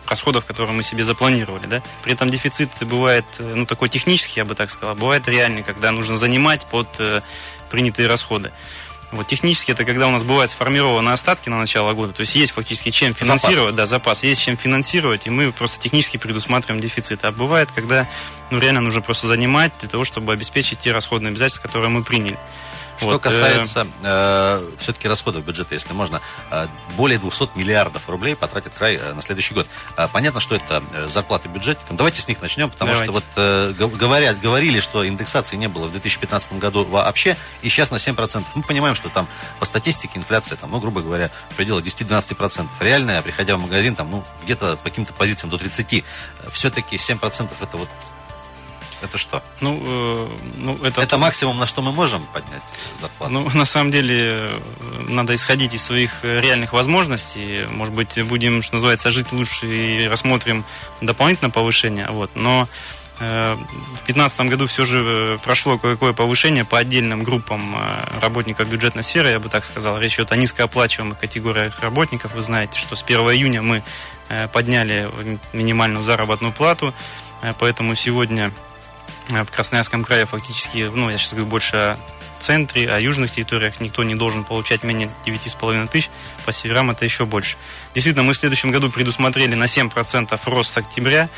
расходов, 0.07 0.45
которые 0.45 0.75
мы 0.75 0.83
себе 0.83 1.05
запланировали, 1.05 1.67
да. 1.67 1.83
При 2.03 2.13
этом 2.13 2.31
дефицит 2.31 2.71
бывает, 2.81 3.25
ну, 3.39 3.67
такой 3.67 3.89
технический, 3.89 4.41
я 4.41 4.45
бы 4.45 4.55
так 4.55 4.71
сказал, 4.71 4.95
бывает 4.95 5.27
реальный, 5.29 5.63
когда 5.63 5.91
нужно 5.91 6.17
занимать 6.17 6.65
под 6.67 6.89
э, 6.99 7.21
принятые 7.71 8.09
расходы. 8.09 8.53
Вот 9.13 9.27
технически 9.29 9.71
это 9.71 9.85
когда 9.85 10.09
у 10.09 10.11
нас 10.11 10.25
бывают 10.25 10.51
сформированы 10.51 11.11
остатки 11.11 11.49
на 11.49 11.59
начало 11.59 11.93
года, 11.95 12.13
то 12.13 12.23
есть 12.23 12.35
есть 12.35 12.53
фактически 12.53 12.91
чем 12.91 13.15
финансировать, 13.15 13.75
запас. 13.75 13.77
да, 13.77 13.87
запас, 13.87 14.23
есть 14.25 14.43
чем 14.43 14.57
финансировать, 14.57 15.27
и 15.27 15.31
мы 15.31 15.53
просто 15.53 15.81
технически 15.81 16.17
предусматриваем 16.17 16.83
дефицит. 16.83 17.25
А 17.25 17.31
бывает, 17.31 17.71
когда 17.73 18.09
ну, 18.51 18.59
реально 18.59 18.81
нужно 18.81 19.03
просто 19.03 19.27
занимать 19.29 19.73
для 19.81 19.89
того, 19.89 20.05
чтобы 20.05 20.33
обеспечить 20.33 20.81
те 20.81 20.93
расходные 20.93 21.31
обязательства, 21.31 21.63
которые 21.63 21.91
мы 21.91 22.03
приняли. 22.03 22.39
Что 22.97 23.13
вот, 23.13 23.23
касается 23.23 23.87
э, 24.03 24.71
все-таки 24.79 25.09
расходов 25.09 25.45
бюджета, 25.45 25.75
если 25.75 25.93
можно, 25.93 26.21
э, 26.51 26.67
более 26.97 27.19
200 27.19 27.51
миллиардов 27.57 28.09
рублей 28.09 28.37
потратит 28.37 28.73
край 28.75 28.97
э, 28.97 29.13
на 29.13 29.23
следующий 29.23 29.55
год. 29.55 29.69
Э, 29.97 30.09
понятно, 30.13 30.41
что 30.41 30.57
это 30.57 30.83
э, 30.93 31.09
зарплаты 31.09 31.49
бюджетникам. 31.49 31.97
Давайте 31.97 32.21
с 32.21 32.29
них 32.29 32.41
начнем, 32.41 32.71
потому 32.71 32.93
Давайте. 32.93 33.13
что 33.13 33.13
вот 33.13 33.25
э, 33.37 33.73
говорят, 33.97 34.41
говорили, 34.41 34.81
что 34.81 35.07
индексации 35.07 35.57
не 35.57 35.69
было 35.69 35.87
в 35.87 35.93
2015 35.93 36.55
году 36.55 36.85
вообще, 36.85 37.37
и 37.63 37.69
сейчас 37.69 37.91
на 37.91 37.97
7%. 37.97 38.45
Мы 38.55 38.63
понимаем, 38.63 38.95
что 38.95 39.09
там 39.09 39.29
по 39.59 39.65
статистике 39.65 40.19
инфляция, 40.19 40.57
там, 40.57 40.71
ну, 40.71 40.81
грубо 40.81 41.03
говоря, 41.03 41.31
в 41.51 41.55
пределах 41.55 41.85
10-12%. 41.85 42.67
Реальная, 42.81 43.23
приходя 43.23 43.57
в 43.57 43.61
магазин, 43.61 43.95
там, 43.95 44.11
ну, 44.11 44.25
где-то 44.45 44.77
по 44.77 44.85
каким-то 44.91 45.13
позициям 45.13 45.51
до 45.51 45.57
30%. 45.57 46.05
Все-таки 46.53 46.97
7% 46.97 47.49
это 47.61 47.77
вот 47.77 47.89
это 49.03 49.19
что? 49.19 49.43
Ну, 49.61 49.81
э, 49.83 50.29
ну 50.57 50.79
это... 50.85 51.03
Это 51.03 51.19
максимум, 51.19 51.59
на 51.59 51.67
что 51.67 51.83
мы 51.83 51.93
можем 51.93 52.25
поднять 52.33 52.63
зарплату? 52.99 53.33
Ну, 53.33 53.51
на 53.55 53.65
самом 53.65 53.91
деле, 53.91 54.59
надо 55.09 55.35
исходить 55.35 55.75
из 55.75 55.83
своих 55.83 56.25
реальных 56.25 56.73
возможностей. 56.73 57.67
Может 57.71 57.95
быть, 57.95 58.23
будем, 58.25 58.63
что 58.63 58.77
называется, 58.77 59.11
жить 59.11 59.33
лучше 59.33 59.67
и 59.67 60.09
рассмотрим 60.09 60.65
дополнительное 61.01 61.53
повышение. 61.53 62.09
Вот. 62.11 62.31
Но 62.35 62.67
В 63.19 64.05
2015 64.05 64.41
году 64.43 64.67
все 64.67 64.85
же 64.85 65.39
прошло 65.43 65.79
кое-какое 65.79 66.13
повышение 66.13 66.67
по 66.67 66.77
отдельным 66.79 67.23
группам 67.23 67.75
работников 68.21 68.69
бюджетной 68.69 69.03
сферы, 69.03 69.31
я 69.31 69.41
бы 69.41 69.49
так 69.49 69.65
сказал. 69.65 69.99
Речь 69.99 70.17
идет 70.17 70.33
о 70.33 70.37
низкооплачиваемых 70.37 71.19
категориях 71.19 71.81
работников. 71.81 72.35
Вы 72.35 72.43
знаете, 72.43 72.79
что 72.79 72.95
с 72.95 73.03
1 73.03 73.19
июня 73.21 73.63
мы 73.63 73.83
подняли 74.53 75.11
минимальную 75.55 76.05
заработную 76.05 76.53
плату, 76.53 76.93
поэтому 77.59 77.95
сегодня 77.95 78.53
в 79.29 79.47
Красноярском 79.47 80.05
крае 80.05 80.27
фактически, 80.27 80.91
ну, 80.93 81.11
я 81.11 81.19
сейчас 81.19 81.33
говорю 81.33 81.49
больше 81.49 81.77
о 81.77 81.99
центре, 82.39 82.91
о 82.91 83.01
южных 83.01 83.31
территориях 83.31 83.81
никто 83.81 84.05
не 84.05 84.15
должен 84.15 84.45
получать 84.45 84.83
менее 84.83 85.11
9,5 85.25 85.89
тысяч, 85.89 86.11
по 86.45 86.53
северам 86.53 86.91
это 86.91 87.05
еще 87.05 87.27
больше. 87.27 87.57
Действительно, 87.95 88.25
мы 88.25 88.35
в 88.35 88.37
следующем 88.37 88.71
году 88.71 88.91
предусмотрели 88.91 89.55
на 89.55 89.65
7% 89.65 90.39
рост 90.45 90.73
с 90.73 90.77
октября. 90.77 91.29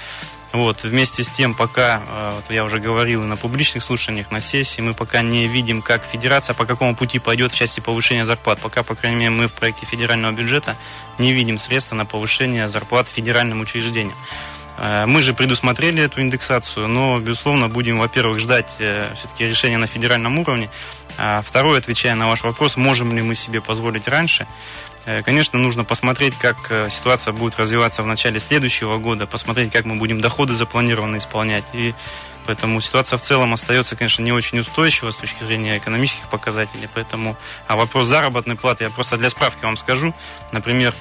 Вот, 0.50 0.82
вместе 0.82 1.22
с 1.22 1.28
тем, 1.28 1.54
пока, 1.54 2.00
э, 2.08 2.32
вот 2.36 2.50
я 2.50 2.64
уже 2.64 2.78
говорил 2.78 3.22
на 3.22 3.36
публичных 3.36 3.82
слушаниях, 3.82 4.30
на 4.30 4.40
сессии, 4.40 4.80
мы 4.80 4.94
пока 4.94 5.20
не 5.20 5.46
видим, 5.46 5.82
как 5.82 6.02
федерация, 6.10 6.54
по 6.54 6.64
какому 6.64 6.96
пути 6.96 7.18
пойдет 7.18 7.52
в 7.52 7.54
части 7.54 7.80
повышения 7.80 8.24
зарплат. 8.24 8.58
Пока, 8.58 8.82
по 8.82 8.94
крайней 8.94 9.18
мере, 9.18 9.30
мы 9.30 9.48
в 9.48 9.52
проекте 9.52 9.84
федерального 9.84 10.32
бюджета 10.32 10.74
не 11.18 11.32
видим 11.32 11.58
средства 11.58 11.96
на 11.96 12.06
повышение 12.06 12.66
зарплат 12.68 13.08
федеральным 13.08 13.60
учреждениям. 13.60 14.16
Э, 14.78 15.06
мы 15.06 15.22
же 15.22 15.34
предусмотрели 15.34 16.02
эту 16.02 16.20
индексацию, 16.20 16.88
но, 16.88 17.18
безусловно, 17.18 17.68
будем, 17.68 17.98
во-первых, 17.98 18.38
ждать 18.38 18.70
э, 18.78 19.08
все-таки 19.16 19.44
решения 19.44 19.78
на 19.78 19.86
федеральном 19.86 20.38
уровне. 20.38 20.70
А 21.16 21.42
второе, 21.44 21.78
отвечая 21.78 22.14
на 22.14 22.28
ваш 22.28 22.42
вопрос, 22.42 22.76
можем 22.76 23.14
ли 23.14 23.22
мы 23.22 23.34
себе 23.34 23.60
позволить 23.60 24.06
раньше, 24.08 24.46
э, 25.04 25.22
Конечно, 25.22 25.58
нужно 25.58 25.84
посмотреть, 25.84 26.34
как 26.38 26.56
ситуация 26.90 27.32
будет 27.32 27.58
развиваться 27.58 28.02
в 28.02 28.06
начале 28.06 28.38
следующего 28.38 28.98
года, 28.98 29.26
посмотреть, 29.26 29.72
как 29.72 29.84
мы 29.84 29.96
будем 29.96 30.20
доходы 30.20 30.54
запланированно 30.54 31.16
исполнять. 31.18 31.64
И 31.72 31.94
поэтому 32.46 32.80
ситуация 32.80 33.18
в 33.18 33.22
целом 33.22 33.54
остается, 33.54 33.96
конечно, 33.96 34.22
не 34.22 34.32
очень 34.32 34.60
устойчива 34.60 35.10
с 35.10 35.16
точки 35.16 35.42
зрения 35.42 35.78
экономических 35.78 36.28
показателей. 36.28 36.88
Поэтому, 36.94 37.36
а 37.66 37.76
вопрос 37.76 38.06
заработной 38.06 38.54
платы, 38.54 38.84
я 38.84 38.90
просто 38.90 39.16
для 39.16 39.30
справки 39.30 39.64
вам 39.64 39.76
скажу. 39.76 40.14
Например, 40.52 40.94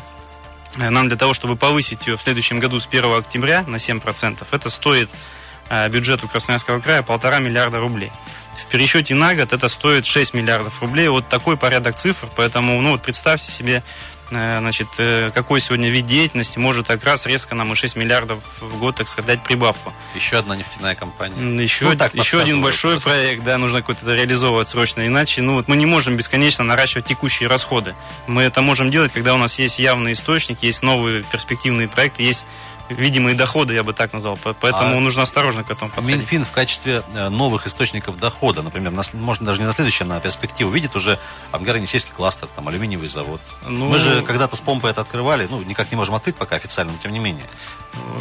нам 0.76 1.08
для 1.08 1.18
того, 1.18 1.34
чтобы 1.34 1.56
повысить 1.56 2.08
ее 2.08 2.18
в 2.18 2.22
следующем 2.22 2.60
году 2.60 2.80
с 2.80 2.88
1 2.88 3.14
октября 3.14 3.64
на 3.68 3.78
7%, 3.78 4.46
это 4.52 4.70
стоит 4.70 5.10
э, 5.70 5.90
бюджету 5.90 6.28
Красноярского 6.28 6.80
края 6.80 7.04
полтора 7.04 7.40
миллиарда 7.40 7.80
рублей. 7.80 8.12
В 8.62 8.70
пересчете 8.70 9.16
на 9.16 9.34
год 9.34 9.54
это 9.54 9.70
стоит 9.70 10.06
6 10.06 10.34
миллиардов 10.34 10.82
рублей. 10.82 11.08
Вот 11.08 11.30
такой 11.30 11.58
порядок 11.58 11.96
цифр. 11.96 12.28
Поэтому, 12.36 12.82
ну 12.82 12.92
вот 12.92 13.02
представьте 13.02 13.52
себе, 13.52 13.82
Э, 13.82 14.17
значит, 14.29 14.88
э, 14.98 15.31
какой 15.34 15.62
сегодня 15.62 15.89
вид 15.89 16.05
деятельности 16.05 16.60
может 16.60 16.88
как 16.88 17.03
раз 17.03 17.25
резко 17.25 17.55
нам 17.55 17.74
и 17.74 17.75
6 17.75 17.96
миллиардов 17.96 18.39
в 18.60 18.77
год, 18.77 18.96
так 18.96 19.07
сказать, 19.07 19.43
прибавку. 19.43 19.93
Еще 20.15 20.38
одна 20.38 20.55
нефтяная 20.55 20.96
компания. 20.96 21.63
Еще, 21.63 21.86
ну, 21.86 21.98
так, 21.98 22.13
еще 22.13 22.41
один 22.41 22.62
большой 22.62 22.93
просто. 22.93 23.10
проект, 23.10 23.43
да, 23.43 23.57
нужно 23.57 23.79
какой-то 23.79 24.13
реализовывать 24.13 24.67
срочно, 24.67 25.05
иначе, 25.05 25.41
ну 25.41 25.53
вот 25.53 25.67
мы 25.67 25.75
не 25.75 25.86
можем 25.86 26.17
бесконечно 26.17 26.63
наращивать 26.63 27.05
текущие 27.05 27.48
расходы. 27.48 27.96
Мы 28.27 28.43
это 28.43 28.62
можем 28.62 28.91
делать, 28.91 29.12
когда 29.12 29.34
у 29.34 29.38
нас 29.38 29.60
есть 29.60 29.79
явный 29.79 30.13
источник, 30.13 30.62
есть 30.62 30.81
новые 30.81 31.24
перспективные 31.24 31.88
проекты, 31.88 32.24
есть 32.24 32.46
видимые 32.89 33.36
доходы, 33.36 33.74
я 33.74 33.84
бы 33.84 33.94
так 33.94 34.13
назвал. 34.13 34.38
Поэтому 34.38 34.98
а 34.98 35.00
нужно 35.00 35.24
осторожно 35.24 35.63
к 35.63 35.72
этому 35.72 35.89
подходить. 35.89 36.17
Минфин 36.17 36.46
в 36.46 36.51
качестве 36.51 37.03
э, 37.13 37.29
новых 37.29 37.67
источников 37.67 38.17
дохода, 38.20 38.62
например, 38.62 38.91
на, 38.91 39.03
можно 39.13 39.46
даже 39.46 39.60
не 39.60 39.65
на 39.65 39.74
следующее, 39.74 40.06
а 40.06 40.10
на 40.10 40.20
перспективу, 40.20 40.72
видит 40.72 40.96
уже 40.96 41.20
Ангаро-Енисейский 41.51 42.12
кластер, 42.15 42.48
там, 42.48 42.67
алюминиевый 42.67 43.08
завод. 43.08 43.41
Ну... 43.67 43.89
Мы 43.89 43.98
же 43.98 44.22
когда-то 44.22 44.56
с 44.56 44.62
помпой 44.62 44.91
это 44.91 45.01
открывали, 45.01 45.48
ну, 45.50 45.62
никак 45.63 45.91
не 45.91 45.98
можем 45.98 46.15
открыть 46.15 46.36
пока 46.36 46.56
официально, 46.56 46.94
но 46.94 47.00
тем 47.00 47.12
не 47.12 47.20
менее. 47.20 47.46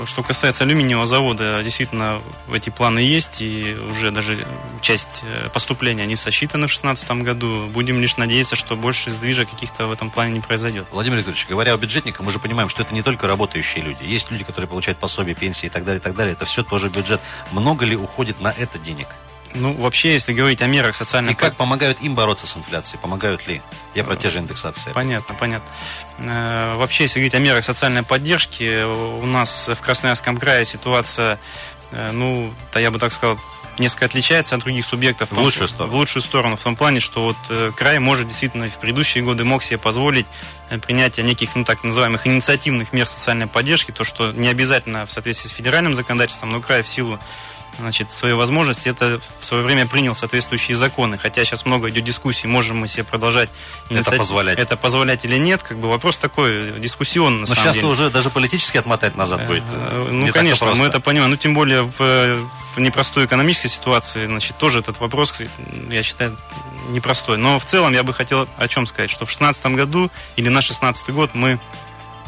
Что 0.07 0.23
касается 0.23 0.65
алюминиевого 0.65 1.07
завода, 1.07 1.63
действительно, 1.63 2.23
эти 2.53 2.71
планы 2.71 3.01
есть, 3.01 3.41
и 3.41 3.77
уже 3.91 4.11
даже 4.11 4.39
часть 4.81 5.23
э, 5.25 5.49
поступления 5.53 6.07
не 6.07 6.17
сосчитаны 6.17 6.67
в 6.67 6.71
2016 6.71 7.11
году. 7.23 7.67
Будем 7.67 8.01
лишь 8.01 8.17
надеяться, 8.17 8.57
что 8.57 8.77
больше 8.77 9.11
сдвижа 9.11 9.47
каких-то 9.47 9.87
в 9.87 9.93
этом 9.93 10.11
плане 10.11 10.33
не 10.33 10.41
произойдет. 10.41 10.87
Владимир 10.93 11.19
Викторович, 11.19 11.47
говоря 11.49 11.75
о 11.75 11.77
бюджетниках, 11.77 12.25
мы 12.25 12.31
же 12.31 12.39
понимаем, 12.39 12.69
что 12.69 12.83
это 12.83 12.95
не 12.95 13.03
только 13.03 13.27
работающие 13.27 13.83
люди. 13.83 14.03
Есть 14.03 14.31
люди, 14.31 14.45
которые 14.45 14.69
получают 14.69 14.99
пособие, 14.99 15.35
пенсии 15.35 15.67
и 15.67 15.71
так 15.71 15.85
далее, 15.85 16.01
и 16.01 16.03
так 16.03 16.15
далее. 16.15 16.35
Это 16.35 16.45
все 16.45 16.63
тоже 16.63 16.89
бюджет. 16.89 17.21
Много 17.53 17.85
ли 17.85 17.97
уходит 17.97 18.41
на 18.41 18.55
это 18.57 18.79
денег? 18.79 19.09
Ну, 19.57 19.73
вообще, 19.75 20.13
если 20.13 20.33
говорить 20.33 20.63
о 20.63 20.67
мерах 20.67 20.95
социальной... 20.95 21.33
И 21.33 21.35
как 21.35 21.57
помогают 21.57 22.01
им 22.01 22.15
бороться 22.15 22.47
с 22.47 22.57
инфляцией? 22.57 23.01
Помогают 23.01 23.47
ли? 23.47 23.63
Я 23.95 24.05
про 24.05 24.17
те 24.17 24.31
же 24.31 24.39
индексации. 24.39 24.93
Понятно, 24.93 25.35
понятно. 25.35 25.69
Э, 26.19 26.77
вообще, 26.77 27.05
если 27.05 27.19
говорить 27.19 27.35
о 27.35 27.39
мерах 27.39 27.65
социальной 27.65 28.03
поддержки, 28.03 28.85
у 28.85 29.27
нас 29.27 29.69
в 29.69 29.81
Красноярском 29.81 30.37
крае 30.37 30.65
ситуация, 30.65 31.39
э, 31.91 32.11
ну, 32.13 32.53
да 32.73 32.81
я 32.81 32.91
бы 32.91 32.99
так 32.99 33.13
сказал, 33.13 33.39
несколько 33.79 34.07
отличается 34.07 34.55
от 34.55 34.63
других 34.63 34.85
субъектов. 34.85 35.31
В 35.31 35.39
лучшую 35.39 35.69
сторону. 35.69 35.93
В 35.93 35.97
лучшую 35.97 36.23
сторону, 36.23 36.57
в 36.57 36.63
том 36.63 36.77
плане, 36.77 37.01
что 37.01 37.23
вот 37.23 37.37
э, 37.49 37.71
край 37.77 37.99
может 37.99 38.29
действительно 38.29 38.69
в 38.69 38.79
предыдущие 38.79 39.25
годы 39.25 39.45
мог 39.45 39.63
себе 39.63 39.79
позволить 39.79 40.27
принятие 40.83 41.25
неких, 41.25 41.55
ну, 41.55 41.65
так 41.65 41.85
называемых 41.85 42.27
инициативных 42.27 42.93
мер 42.93 43.07
социальной 43.07 43.47
поддержки, 43.47 43.93
то, 43.93 44.05
что 44.05 44.33
не 44.33 44.49
обязательно 44.49 45.07
в 45.07 45.13
соответствии 45.13 45.49
с 45.49 45.53
федеральным 45.53 45.95
законодательством, 45.95 46.51
но 46.51 46.61
край 46.61 46.83
в 46.83 46.89
силу 46.89 47.21
значит, 47.79 48.13
свои 48.13 48.33
возможности, 48.33 48.89
это 48.89 49.21
в 49.41 49.47
свое 49.47 49.63
время 49.63 49.87
принял 49.87 50.15
соответствующие 50.15 50.77
законы. 50.77 51.19
Хотя 51.19 51.45
сейчас 51.45 51.65
много 51.65 51.91
идет 51.91 52.05
дискуссий, 52.05 52.47
можем 52.47 52.79
мы 52.79 52.89
себе 52.89 53.05
продолжать 53.05 53.51
это 53.91 54.11
позволять. 54.13 54.59
Это 54.59 54.77
позволять 54.77 55.25
или 55.25 55.37
нет, 55.37 55.63
как 55.63 55.79
бы 55.79 55.89
вопрос 55.89 56.17
такой 56.17 56.79
дискуссионный. 56.81 57.41
Но 57.41 57.55
сейчас 57.55 57.75
деле. 57.75 57.87
уже 57.87 58.11
даже 58.11 58.31
политически 58.31 58.77
отмотать 58.77 59.17
назад 59.17 59.43
э, 59.43 59.47
будет. 59.47 59.65
Э, 59.71 60.09
ну, 60.11 60.29
конечно, 60.33 60.75
мы 60.75 60.87
это 60.87 61.01
понимаем. 61.01 61.31
Ну, 61.31 61.37
тем 61.37 61.55
более 61.55 61.83
в, 61.83 61.99
в 61.99 62.79
непростой 62.79 63.27
экономической 63.27 63.69
ситуации, 63.69 64.27
значит, 64.27 64.57
тоже 64.57 64.81
этот 64.81 64.99
вопрос, 65.01 65.35
я 65.91 66.03
считаю, 66.03 66.37
непростой. 66.91 67.39
Но 67.39 67.59
в 67.59 67.65
целом 67.65 67.93
я 67.93 68.03
бы 68.03 68.13
хотел 68.13 68.49
о 68.57 68.69
чем 68.69 68.87
сказать, 68.87 69.11
что 69.11 69.25
в 69.25 69.29
2016 69.29 69.67
году 69.77 70.11
или 70.37 70.49
на 70.49 70.61
2016 70.61 71.11
год 71.11 71.31
мы 71.35 71.61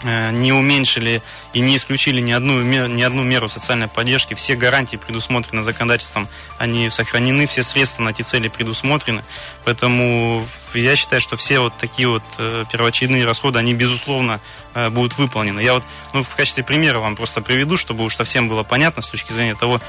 не 0.05 0.52
уменьшили 0.52 1.23
и 1.52 1.61
не 1.61 1.76
исключили 1.76 2.21
ни 2.21 2.33
одну, 2.33 2.62
ни 2.62 3.02
одну 3.02 3.23
меру 3.23 3.49
социальной 3.49 3.88
поддержки. 3.88 4.35
Все 4.35 4.55
гарантии 4.55 4.97
предусмотрены 4.97 5.62
законодательством, 5.62 6.28
они 6.59 6.90
сохранены, 6.90 7.47
все 7.47 7.62
средства 7.62 8.02
на 8.02 8.11
эти 8.11 8.23
цели 8.23 8.49
предусмотрены. 8.49 9.25
Поэтому 9.64 10.47
я 10.75 10.97
считаю, 10.97 11.21
что 11.21 11.37
все 11.37 11.61
вот 11.61 11.75
такие 11.78 12.09
вот 12.09 12.23
э, 12.38 12.64
первоочередные 12.71 13.25
расходы, 13.25 13.59
они, 13.59 13.75
безусловно, 13.75 14.40
э, 14.75 14.88
будут 14.90 15.19
выполнены. 15.19 15.61
Я 15.61 15.75
вот 15.75 15.85
ну, 16.12 16.23
в 16.23 16.35
качестве 16.35 16.62
примера 16.62 16.99
вам 16.99 17.17
просто 17.17 17.40
приведу, 17.40 17.76
чтобы 17.76 18.05
уж 18.05 18.14
совсем 18.14 18.49
было 18.49 18.62
понятно 18.62 19.02
с 19.02 19.07
точки 19.07 19.33
зрения 19.33 19.55
того, 19.55 19.81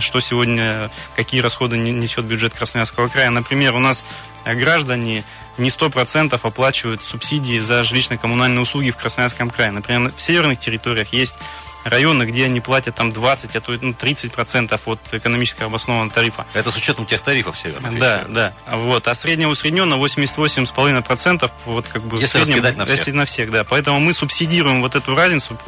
что 0.00 0.20
сегодня, 0.20 0.90
какие 1.16 1.40
расходы 1.40 1.78
несет 1.78 2.26
бюджет 2.26 2.54
Красноярского 2.54 3.08
края. 3.08 3.30
Например, 3.30 3.74
у 3.74 3.78
нас 3.78 4.04
граждане 4.44 5.24
не 5.58 5.68
100% 5.68 6.38
оплачивают 6.42 7.02
субсидии 7.04 7.58
за 7.58 7.82
жилищно-коммунальные 7.82 8.60
услуги 8.60 8.90
в 8.90 8.96
Красноярском 8.96 9.50
крае. 9.50 9.70
Например, 9.70 10.12
в 10.16 10.20
северных 10.20 10.58
территориях 10.58 11.12
есть 11.12 11.38
районы, 11.84 12.24
где 12.24 12.44
они 12.44 12.60
платят 12.60 12.94
там 12.94 13.12
20, 13.12 13.56
а 13.56 13.60
то 13.60 13.78
ну, 13.80 13.94
30 13.94 14.32
процентов 14.32 14.86
от 14.86 15.00
экономически 15.12 15.62
обоснованного 15.62 16.10
тарифа. 16.10 16.46
Это 16.54 16.70
с 16.70 16.76
учетом 16.76 17.06
тех 17.06 17.20
тарифов 17.20 17.56
северных. 17.56 17.98
Да, 17.98 18.16
еще. 18.16 18.28
да. 18.28 18.52
Вот. 18.66 19.06
А 19.08 19.14
среднего 19.14 19.50
усредненно 19.50 19.94
88,5 19.94 21.02
процентов. 21.02 21.50
Вот 21.64 21.86
как 21.88 22.02
бы 22.02 22.18
если 22.18 22.38
среднем, 22.38 22.54
раскидать 22.54 22.76
на 22.76 22.84
всех. 22.84 22.98
Если 22.98 23.10
на 23.12 23.24
всех, 23.24 23.50
да. 23.50 23.64
Поэтому 23.64 24.00
мы 24.00 24.12
субсидируем 24.12 24.82
вот 24.82 24.94
эту 24.94 25.14
разницу, 25.14 25.58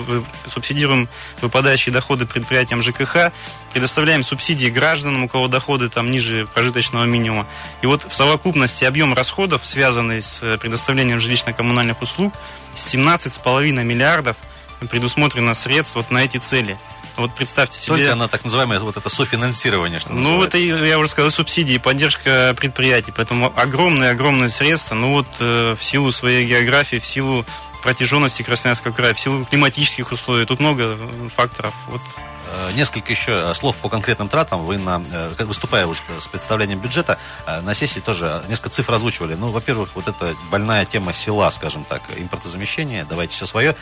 субсидируем 0.49 1.09
выпадающие 1.41 1.93
доходы 1.93 2.27
предприятиям 2.27 2.83
ЖКХ, 2.83 3.33
предоставляем 3.73 4.25
субсидии 4.25 4.69
гражданам, 4.69 5.25
у 5.25 5.29
кого 5.29 5.49
доходы 5.49 5.89
там 5.89 6.11
ниже 6.11 6.47
прожиточного 6.55 7.05
минимума. 7.05 7.47
И 7.83 7.87
вот 7.87 8.05
в 8.11 8.15
совокупности 8.15 8.85
объем 8.85 9.15
расходов, 9.15 9.65
связанный 9.65 10.21
с 10.21 10.59
предоставлением 10.59 11.19
жилищно-коммунальных 11.19 12.03
услуг, 12.03 12.35
17,5 12.77 13.85
миллиардов– 13.85 14.37
предусмотрено 14.89 15.55
средств 15.55 15.97
вот 15.97 16.11
на 16.11 16.25
эти 16.25 16.39
цели. 16.39 16.79
Вот 17.17 17.35
представьте 17.35 17.79
себе... 17.79 17.97
Только 17.97 18.13
она 18.13 18.29
так 18.29 18.45
называемое 18.45 18.81
вот 18.81 18.97
это 18.97 19.11
софинансирование, 19.11 19.99
что 19.99 20.13
Ну, 20.13 20.43
это, 20.43 20.57
я 20.57 20.99
уже 20.99 21.11
сказал, 21.11 21.31
субсидии, 21.31 21.77
поддержка 21.77 22.55
предприятий. 22.57 23.13
Поэтому 23.15 23.53
огромные-огромные 23.55 24.49
средства. 24.49 24.95
Ну, 24.95 25.13
вот 25.13 25.27
э, 25.41 25.77
в 25.79 25.85
силу 25.85 26.13
своей 26.13 26.47
географии, 26.47 26.97
в 26.97 27.07
силу 27.07 27.45
протяженности 27.83 28.43
Красноярского 28.43 28.93
края, 28.93 29.15
в 29.15 29.21
силу 29.21 29.45
климатических 29.45 30.13
условий. 30.13 30.47
Тут 30.47 30.61
много 30.61 30.97
факторов. 31.37 31.75
Вот 31.89 32.01
Э, 32.03 32.30
несколько 32.75 33.11
еще 33.13 33.51
э, 33.51 33.55
слов 33.55 33.77
по 33.77 33.89
конкретным 33.89 34.29
тратам. 34.29 34.65
Вы, 34.65 34.79
на, 34.79 35.03
э, 35.13 35.45
выступая 35.45 35.87
уже 35.87 36.01
с 36.19 36.27
представлением 36.27 36.81
бюджета, 36.81 37.19
на 37.63 37.75
сессии 37.75 38.01
тоже 38.01 38.43
несколько 38.49 38.71
цифр 38.71 38.95
озвучивали. 38.95 39.35
Ну, 39.35 39.51
во-первых, 39.51 39.91
вот 39.95 40.09
эта 40.09 40.35
больная 40.51 40.85
тема 40.85 41.13
села, 41.13 41.51
скажем 41.51 41.85
так, 41.85 42.03
импортозамещение, 42.17 43.07
давайте 43.09 43.35
все 43.35 43.47
свое. 43.47 43.77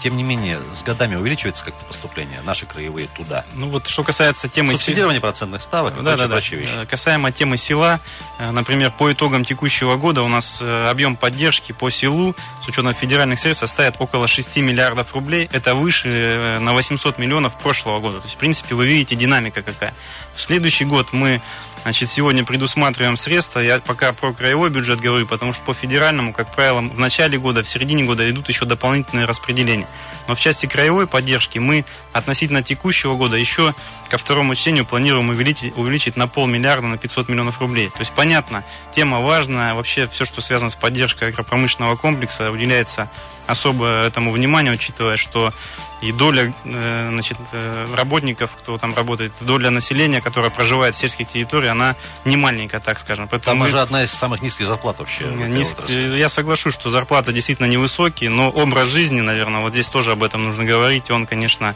Тем 0.00 0.16
не 0.16 0.22
менее, 0.22 0.60
с 0.72 0.82
годами 0.82 1.16
увеличивается 1.16 1.64
как-то 1.64 1.84
поступление, 1.84 2.40
наши 2.42 2.66
краевые 2.66 3.08
туда. 3.16 3.44
Ну, 3.54 3.68
вот 3.68 3.86
что 3.86 4.04
касается 4.04 4.48
темы... 4.48 4.72
Субсидирование 4.72 5.20
процентных 5.20 5.62
ставок 5.62 6.02
да, 6.02 6.16
да, 6.16 6.28
да. 6.28 6.36
Вещи. 6.36 6.86
Касаемо 6.88 7.32
темы 7.32 7.56
села, 7.56 8.00
например, 8.38 8.90
по 8.92 9.12
итогам 9.12 9.44
текущего 9.44 9.96
года 9.96 10.22
у 10.22 10.28
нас 10.28 10.62
объем 10.62 11.16
поддержки 11.16 11.72
по 11.72 11.90
селу 11.90 12.34
с 12.62 12.68
учетом 12.68 12.94
федеральных 12.94 13.38
средств 13.38 13.60
составит 13.60 13.96
около 13.98 14.28
6 14.28 14.56
миллиардов 14.58 15.14
рублей. 15.14 15.48
Это 15.52 15.74
выше 15.74 16.58
на 16.60 16.72
800 16.72 17.18
миллионов 17.18 17.58
прошлого 17.58 18.00
года 18.00 18.07
году. 18.10 18.20
То 18.20 18.26
есть, 18.26 18.36
в 18.36 18.38
принципе, 18.38 18.74
вы 18.74 18.86
видите 18.86 19.16
динамика 19.16 19.62
какая. 19.62 19.94
В 20.34 20.40
следующий 20.40 20.84
год 20.84 21.08
мы 21.12 21.42
Значит, 21.82 22.10
сегодня 22.10 22.44
предусматриваем 22.44 23.16
средства. 23.16 23.60
Я 23.60 23.78
пока 23.80 24.12
про 24.12 24.32
краевой 24.32 24.70
бюджет 24.70 25.00
говорю, 25.00 25.26
потому 25.26 25.52
что 25.52 25.62
по 25.62 25.74
федеральному, 25.74 26.32
как 26.32 26.54
правило, 26.54 26.80
в 26.80 26.98
начале 26.98 27.38
года, 27.38 27.62
в 27.62 27.68
середине 27.68 28.04
года 28.04 28.28
идут 28.28 28.48
еще 28.48 28.64
дополнительные 28.64 29.26
распределения. 29.26 29.88
Но 30.26 30.34
в 30.34 30.40
части 30.40 30.66
краевой 30.66 31.06
поддержки 31.06 31.58
мы 31.58 31.84
относительно 32.12 32.62
текущего 32.62 33.14
года 33.14 33.36
еще 33.36 33.74
ко 34.10 34.18
второму 34.18 34.54
чтению 34.54 34.84
планируем 34.84 35.30
увеличить, 35.30 35.76
увеличить 35.76 36.16
на 36.16 36.28
полмиллиарда 36.28 36.86
на 36.86 36.98
500 36.98 37.28
миллионов 37.28 37.60
рублей. 37.60 37.88
То 37.88 38.00
есть, 38.00 38.12
понятно, 38.12 38.64
тема 38.94 39.20
важная. 39.20 39.74
Вообще, 39.74 40.08
все, 40.08 40.24
что 40.24 40.40
связано 40.40 40.70
с 40.70 40.74
поддержкой 40.74 41.28
агропромышленного 41.28 41.96
комплекса, 41.96 42.50
уделяется 42.50 43.08
особо 43.46 44.04
этому 44.04 44.30
внимание, 44.30 44.74
учитывая, 44.74 45.16
что 45.16 45.52
и 46.00 46.12
доля 46.12 46.52
э, 46.64 47.08
значит, 47.10 47.38
э, 47.52 47.86
работников, 47.96 48.50
кто 48.56 48.78
там 48.78 48.94
работает, 48.94 49.32
доля 49.40 49.70
населения, 49.70 50.20
которая 50.20 50.50
проживает 50.50 50.94
в 50.94 50.98
сельских 50.98 51.28
территориях, 51.28 51.67
она 51.68 51.96
не 52.24 52.36
маленькая, 52.36 52.80
так 52.80 52.98
скажем. 52.98 53.28
Поэтому 53.28 53.52
там 53.52 53.58
мы... 53.58 53.66
уже 53.66 53.80
одна 53.80 54.02
из 54.02 54.10
самых 54.10 54.42
низких 54.42 54.66
зарплат 54.66 54.98
вообще. 54.98 55.24
Низк... 55.24 55.88
Я 55.88 56.28
соглашусь, 56.28 56.74
что 56.74 56.90
зарплата 56.90 57.32
действительно 57.32 57.66
невысокие, 57.66 58.30
но 58.30 58.50
образ 58.50 58.88
жизни, 58.88 59.20
наверное, 59.20 59.60
вот 59.60 59.72
здесь 59.72 59.88
тоже 59.88 60.12
об 60.12 60.22
этом 60.22 60.44
нужно 60.44 60.64
говорить, 60.64 61.10
он, 61.10 61.26
конечно, 61.26 61.74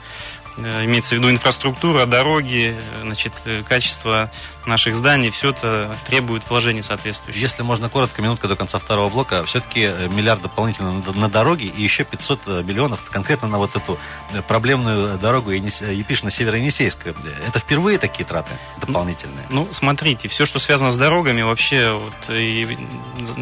имеется 0.58 1.14
в 1.14 1.18
виду 1.18 1.30
инфраструктура, 1.30 2.06
дороги, 2.06 2.76
э, 2.76 3.02
значит, 3.02 3.32
э, 3.44 3.62
качество 3.68 4.30
наших 4.66 4.94
зданий, 4.94 5.30
все 5.30 5.50
это 5.50 5.96
требует 6.06 6.48
вложений 6.48 6.82
соответствующих. 6.82 7.42
Если 7.42 7.62
можно 7.62 7.88
коротко, 7.88 8.22
минутка 8.22 8.46
до 8.46 8.54
конца 8.54 8.78
второго 8.78 9.08
блока, 9.08 9.44
все-таки 9.44 9.90
миллиард 10.08 10.42
дополнительно 10.42 11.02
на, 11.14 11.28
дороги 11.28 11.64
и 11.64 11.82
еще 11.82 12.04
500 12.04 12.64
миллионов 12.64 13.10
конкретно 13.10 13.48
на 13.48 13.58
вот 13.58 13.74
эту 13.74 13.98
проблемную 14.46 15.18
дорогу 15.18 15.50
Епишина-Северо-Енисейск. 15.50 17.12
Это 17.48 17.58
впервые 17.58 17.98
такие 17.98 18.24
траты 18.24 18.52
дополнительные? 18.78 19.46
Ну, 19.50 19.68
смотрите, 19.72 20.28
все, 20.28 20.46
что 20.46 20.60
связано 20.60 20.92
с 20.92 20.96
дорогами, 20.96 21.42
вообще 21.42 21.92
вот, 21.92 22.30
и 22.30 22.78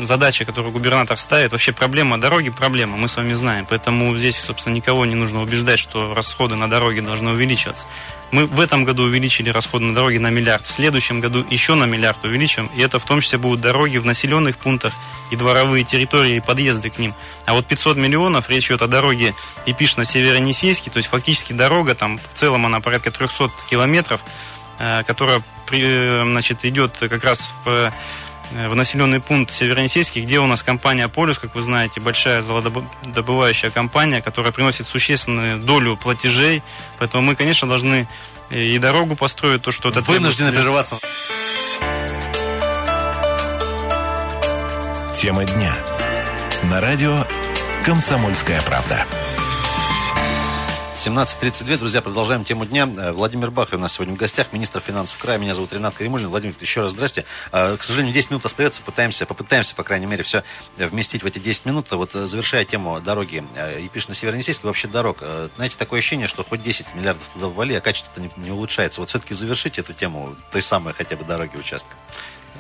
задача, 0.04 0.44
которую 0.44 0.72
губернатор 0.72 1.18
ставит, 1.18 1.52
вообще 1.52 1.72
проблема 1.72 2.18
дороги, 2.18 2.50
проблема, 2.50 2.96
мы 2.96 3.08
с 3.08 3.16
вами 3.16 3.34
знаем. 3.34 3.66
Поэтому 3.68 4.16
здесь, 4.16 4.38
собственно, 4.38 4.74
никого 4.74 5.04
не 5.04 5.14
нужно 5.14 5.42
убеждать, 5.42 5.78
что 5.78 6.14
расходы 6.14 6.54
на 6.56 6.68
дороги 6.68 6.99
дороги 7.00 7.06
должны 7.06 7.30
увеличиваться. 7.32 7.84
Мы 8.30 8.46
в 8.46 8.60
этом 8.60 8.84
году 8.84 9.02
увеличили 9.04 9.50
расходы 9.50 9.86
на 9.86 9.94
дороги 9.94 10.18
на 10.18 10.30
миллиард, 10.30 10.64
в 10.64 10.70
следующем 10.70 11.20
году 11.20 11.44
еще 11.50 11.74
на 11.74 11.84
миллиард 11.84 12.24
увеличим, 12.24 12.70
и 12.76 12.80
это 12.80 12.98
в 12.98 13.04
том 13.04 13.20
числе 13.20 13.38
будут 13.38 13.60
дороги 13.60 13.98
в 13.98 14.06
населенных 14.06 14.56
пунктах 14.56 14.92
и 15.32 15.36
дворовые 15.36 15.84
территории, 15.84 16.36
и 16.36 16.40
подъезды 16.40 16.90
к 16.90 16.98
ним. 16.98 17.14
А 17.46 17.54
вот 17.54 17.66
500 17.66 17.96
миллионов, 17.96 18.48
речь 18.48 18.66
идет 18.66 18.82
о 18.82 18.86
дороге 18.86 19.34
Епиш-на 19.66 20.04
то 20.04 20.96
есть 20.96 21.08
фактически 21.08 21.52
дорога, 21.52 21.94
там 21.94 22.18
в 22.18 22.38
целом 22.38 22.66
она 22.66 22.80
порядка 22.80 23.10
300 23.10 23.50
километров, 23.68 24.20
э, 24.78 25.02
которая 25.04 25.42
э, 25.72 26.22
значит, 26.24 26.64
идет 26.64 26.96
как 26.98 27.24
раз 27.24 27.52
в 27.64 27.92
в 28.50 28.74
населенный 28.74 29.20
пункт 29.20 29.52
Северонесейский, 29.52 30.22
где 30.22 30.40
у 30.40 30.46
нас 30.46 30.62
компания 30.62 31.08
«Полюс», 31.08 31.38
как 31.38 31.54
вы 31.54 31.62
знаете, 31.62 32.00
большая 32.00 32.42
золотодобывающая 32.42 33.70
компания, 33.70 34.20
которая 34.20 34.52
приносит 34.52 34.86
существенную 34.86 35.58
долю 35.58 35.96
платежей. 35.96 36.62
Поэтому 36.98 37.22
мы, 37.22 37.36
конечно, 37.36 37.68
должны 37.68 38.08
и 38.50 38.78
дорогу 38.78 39.14
построить, 39.14 39.62
то, 39.62 39.70
что 39.70 39.90
это 39.90 40.00
Вынуждены 40.00 40.50
прерываться. 40.50 40.98
Тема 45.14 45.44
дня. 45.44 45.74
На 46.64 46.80
радио 46.80 47.26
«Комсомольская 47.84 48.60
правда». 48.62 49.06
17.32, 51.00 51.78
друзья, 51.78 52.02
продолжаем 52.02 52.44
тему 52.44 52.66
дня. 52.66 52.86
Э, 52.86 53.12
Владимир 53.12 53.50
Бахов 53.50 53.72
у 53.72 53.78
нас 53.78 53.94
сегодня 53.94 54.14
в 54.14 54.18
гостях, 54.18 54.52
министр 54.52 54.80
финансов 54.80 55.16
края. 55.16 55.38
Меня 55.38 55.54
зовут 55.54 55.72
Ренат 55.72 55.94
Каримулин. 55.94 56.28
Владимир, 56.28 56.54
еще 56.60 56.82
раз 56.82 56.90
здрасте. 56.90 57.24
Э, 57.52 57.78
к 57.78 57.82
сожалению, 57.82 58.12
10 58.12 58.32
минут 58.32 58.44
остается. 58.44 58.82
Пытаемся, 58.82 59.24
попытаемся, 59.24 59.74
по 59.74 59.82
крайней 59.82 60.04
мере, 60.04 60.24
все 60.24 60.44
вместить 60.76 61.22
в 61.22 61.26
эти 61.26 61.38
10 61.38 61.64
минут. 61.64 61.90
Вот 61.90 62.14
э, 62.14 62.26
завершая 62.26 62.66
тему 62.66 63.00
дороги 63.00 63.42
Епишно-Северонесейск, 63.56 64.62
вообще 64.62 64.88
дорог. 64.88 65.22
Знаете, 65.56 65.76
такое 65.78 66.00
ощущение, 66.00 66.26
что 66.26 66.44
хоть 66.44 66.62
10 66.62 66.94
миллиардов 66.94 67.26
туда 67.32 67.46
ввали, 67.46 67.74
а 67.76 67.80
качество-то 67.80 68.20
не, 68.20 68.30
не 68.36 68.50
улучшается. 68.50 69.00
Вот 69.00 69.08
все-таки 69.08 69.32
завершите 69.32 69.80
эту 69.80 69.94
тему 69.94 70.36
той 70.52 70.60
самой 70.60 70.92
хотя 70.92 71.16
бы 71.16 71.24
дороги 71.24 71.56
участка. 71.56 71.96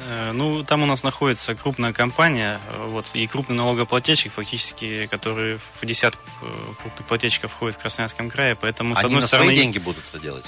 Э, 0.08 0.32
ну, 0.32 0.62
там 0.62 0.82
у 0.82 0.86
нас 0.86 1.02
находится 1.02 1.54
крупная 1.54 1.92
компания, 1.92 2.60
э, 2.68 2.86
вот, 2.88 3.06
и 3.12 3.26
крупный 3.26 3.56
налогоплательщик, 3.56 4.32
фактически, 4.32 5.06
который 5.06 5.58
в 5.80 5.86
десятку 5.86 6.22
э, 6.42 6.46
крупных 6.80 7.06
плательщиков 7.06 7.52
входит 7.52 7.76
в 7.76 7.80
Красноярском 7.80 8.30
крае, 8.30 8.54
поэтому, 8.54 8.94
Они 8.94 9.02
с 9.02 9.04
одной 9.04 9.20
на 9.20 9.26
стороны... 9.26 9.48
свои 9.48 9.56
деньги 9.56 9.78
будут 9.78 10.04
это 10.12 10.22
делать? 10.22 10.44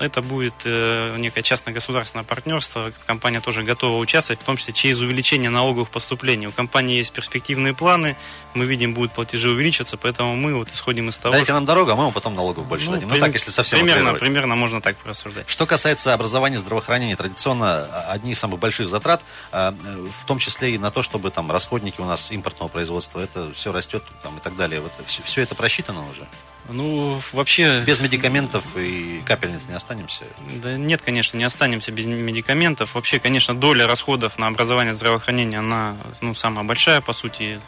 Это 0.00 0.22
будет 0.22 0.54
некое 0.64 1.42
частно-государственное 1.42 2.24
партнерство, 2.24 2.92
компания 3.06 3.40
тоже 3.40 3.62
готова 3.62 3.98
участвовать, 3.98 4.40
в 4.40 4.44
том 4.44 4.56
числе 4.56 4.72
через 4.72 4.98
увеличение 4.98 5.50
налоговых 5.50 5.90
поступлений. 5.90 6.46
У 6.46 6.52
компании 6.52 6.96
есть 6.96 7.12
перспективные 7.12 7.74
планы, 7.74 8.16
мы 8.54 8.64
видим, 8.64 8.94
будут 8.94 9.12
платежи 9.12 9.50
увеличиваться, 9.50 9.96
поэтому 9.96 10.36
мы 10.36 10.54
вот 10.54 10.70
исходим 10.72 11.08
из 11.08 11.18
того, 11.18 11.32
Дайте 11.32 11.46
что... 11.46 11.54
нам 11.54 11.64
дорогу, 11.64 11.90
а 11.90 11.96
мы 11.96 12.12
потом 12.12 12.34
налогов 12.34 12.66
больше 12.66 12.86
ну, 12.86 12.92
дадим. 12.92 13.08
Ну, 13.08 13.18
так, 13.18 13.32
если 13.34 13.50
совсем 13.50 13.80
примерно, 13.80 14.14
примерно 14.14 14.56
можно 14.56 14.80
так 14.80 14.96
рассуждать. 15.04 15.48
Что 15.48 15.66
касается 15.66 16.14
образования, 16.14 16.58
здравоохранения, 16.58 17.16
традиционно 17.16 17.84
одни 18.08 18.32
из 18.32 18.38
самых 18.38 18.53
больших 18.56 18.88
затрат, 18.88 19.22
а, 19.52 19.74
в 20.20 20.26
том 20.26 20.38
числе 20.38 20.74
и 20.74 20.78
на 20.78 20.90
то, 20.90 21.02
чтобы 21.02 21.30
там 21.30 21.50
расходники 21.50 22.00
у 22.00 22.04
нас 22.04 22.30
импортного 22.30 22.68
производства, 22.68 23.20
это 23.20 23.52
все 23.54 23.72
растет 23.72 24.04
там, 24.22 24.38
и 24.38 24.40
так 24.40 24.56
далее. 24.56 24.80
Вот 24.80 24.92
все, 25.06 25.22
все 25.22 25.42
это 25.42 25.54
просчитано 25.54 26.08
уже? 26.10 26.26
Ну, 26.68 27.20
вообще... 27.32 27.82
Без 27.82 28.00
медикаментов 28.00 28.64
и 28.76 29.22
капельниц 29.26 29.66
не 29.68 29.74
останемся? 29.74 30.24
Да 30.62 30.76
нет, 30.76 31.02
конечно, 31.02 31.36
не 31.36 31.44
останемся 31.44 31.92
без 31.92 32.06
медикаментов. 32.06 32.94
Вообще, 32.94 33.18
конечно, 33.18 33.54
доля 33.54 33.86
расходов 33.86 34.38
на 34.38 34.46
образование 34.46 34.94
здравоохранение, 34.94 35.58
она 35.58 35.96
ну, 36.20 36.34
самая 36.34 36.64
большая, 36.64 37.00
по 37.00 37.12
сути. 37.12 37.60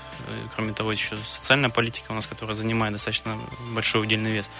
Кроме 0.54 0.72
того, 0.72 0.92
еще 0.92 1.16
социальная 1.28 1.70
политика 1.70 2.10
у 2.10 2.14
нас, 2.14 2.26
которая 2.26 2.56
занимает 2.56 2.94
достаточно 2.94 3.38
большой 3.74 4.02
удельный 4.02 4.32
вес. 4.32 4.50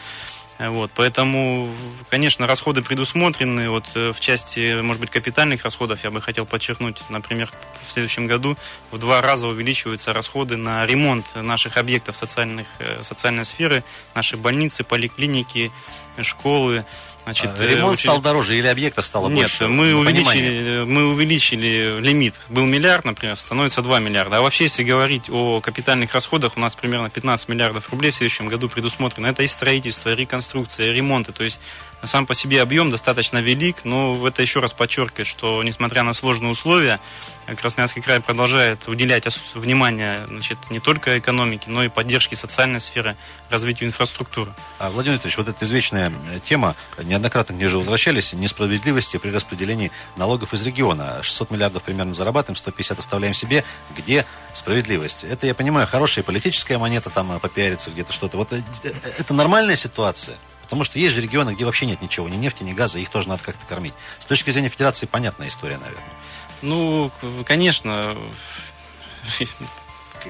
Вот, 0.59 0.91
поэтому, 0.95 1.69
конечно, 2.09 2.47
расходы 2.47 2.81
предусмотрены. 2.81 3.69
Вот 3.69 3.85
э, 3.95 4.13
в 4.13 4.21
части, 4.21 4.81
может 4.81 5.01
быть, 5.01 5.11
капитальных 5.11 5.65
расходов 5.65 6.03
я 6.03 6.11
бы 6.11 6.23
хотел 6.23 6.47
подчеркнуть, 6.47 6.99
например, 7.11 7.51
в 7.87 7.93
следующем 7.93 8.27
году 8.27 8.57
в 8.91 8.99
два 8.99 9.21
раза 9.21 9.49
увеличиваются 9.49 10.15
расходы 10.15 10.57
на 10.57 10.87
ремонт 10.87 11.27
наших 11.35 11.77
объектов 11.77 12.17
социальных, 12.17 12.67
э, 12.79 13.03
социальной 13.03 13.45
сферы, 13.45 13.85
наши 14.15 14.39
больницы, 14.39 14.83
поликлиники, 14.83 15.71
школы, 16.23 16.87
Значит, 17.27 17.51
а, 17.59 17.67
Ремонт 17.67 17.95
очень... 17.95 18.09
стал 18.09 18.21
дороже 18.21 18.57
или 18.57 18.69
объектов 18.69 19.05
стало 19.05 19.29
Нет, 19.29 19.39
больше? 19.39 19.67
мы 19.67 19.97
увеличили, 19.97 20.85
мы 20.85 21.07
увеличили 21.07 22.01
лимит. 22.01 22.35
Был 22.49 22.67
миллиард, 22.67 23.05
например, 23.05 23.35
становится 23.35 23.83
2 23.83 23.99
миллиарда. 23.99 24.39
А 24.39 24.43
вообще, 24.43 24.65
если 24.65 24.85
говорить 24.85 25.29
о 25.29 25.61
капитальных 25.61 26.15
расходах, 26.15 26.57
у 26.57 26.61
нас 26.61 26.77
примерно 26.77 27.11
15 27.11 27.49
миллиардов 27.49 27.91
рублей 27.91 28.13
в 28.13 28.15
следующем 28.15 28.47
году 28.47 28.69
предусмотрено. 28.69 29.27
Это 29.27 29.43
и 29.43 29.49
строительство, 29.49 30.11
и 30.13 30.15
реконструкция, 30.15 30.93
и 30.93 30.93
ремонты. 30.93 31.33
То 31.33 31.43
есть 31.43 31.61
сам 32.05 32.27
по 32.27 32.35
себе 32.35 32.63
объем 32.63 32.91
достаточно 32.91 33.39
велик, 33.39 33.85
но 33.85 34.27
это 34.27 34.43
еще 34.43 34.61
раз 34.61 34.73
подчеркивает, 34.73 35.27
что 35.27 35.63
несмотря 35.63 36.03
на 36.03 36.13
сложные 36.13 36.53
условия, 36.53 37.01
Красноярский 37.55 38.03
край 38.03 38.21
продолжает 38.21 38.89
уделять 38.89 39.25
внимание 39.55 40.27
значит, 40.27 40.59
не 40.71 40.81
только 40.81 41.19
экономике, 41.19 41.71
но 41.71 41.85
и 41.85 41.89
поддержке 41.89 42.35
социальной 42.35 42.81
сферы, 42.81 43.17
развитию 43.51 43.89
инфраструктуры. 43.89 44.53
А, 44.81 44.91
Владимир 44.91 45.15
Викторович, 45.15 45.39
вот 45.39 45.49
эта 45.49 45.65
извечная 45.65 46.13
тема, 46.43 46.75
неоднократно 47.01 47.55
к 47.55 47.59
ней 47.59 47.67
уже 47.67 47.79
возвращались, 47.79 48.33
несправедливости 48.33 49.17
при 49.19 49.31
распределении 49.31 49.93
налогов 50.17 50.55
из 50.55 50.67
региона. 50.67 51.23
600 51.23 51.53
миллиардов 51.53 51.85
примерно 51.85 52.13
зарабатываем, 52.13 52.57
150 52.57 52.99
оставляем 52.99 53.35
себе. 53.35 53.65
Где 53.97 54.27
справедливость? 54.53 55.23
Это, 55.23 55.47
я 55.47 55.55
понимаю, 55.55 55.87
хорошая 55.87 56.25
политическая 56.25 56.79
монета, 56.79 57.11
там 57.11 57.39
попиариться 57.39 57.91
где-то 57.91 58.13
что-то. 58.13 58.39
Вот 58.39 58.53
э, 58.53 58.63
это 59.19 59.35
нормальная 59.35 59.77
ситуация? 59.77 60.37
Потому 60.67 60.85
что 60.85 60.99
есть 60.99 61.15
же 61.15 61.21
регионы, 61.21 61.55
где 61.55 61.65
вообще 61.65 61.87
нет 61.87 62.03
ничего, 62.03 62.29
ни 62.29 62.37
нефти, 62.37 62.63
ни 62.63 62.73
газа, 62.73 62.99
их 62.99 63.09
тоже 63.09 63.29
надо 63.29 63.43
как-то 63.43 63.65
кормить. 63.67 63.95
С 64.19 64.27
точки 64.27 64.51
зрения 64.51 64.69
федерации 64.69 65.07
понятная 65.07 65.49
история, 65.49 65.79
наверное. 65.79 66.05
Ну, 66.63 67.11
конечно, 67.45 68.17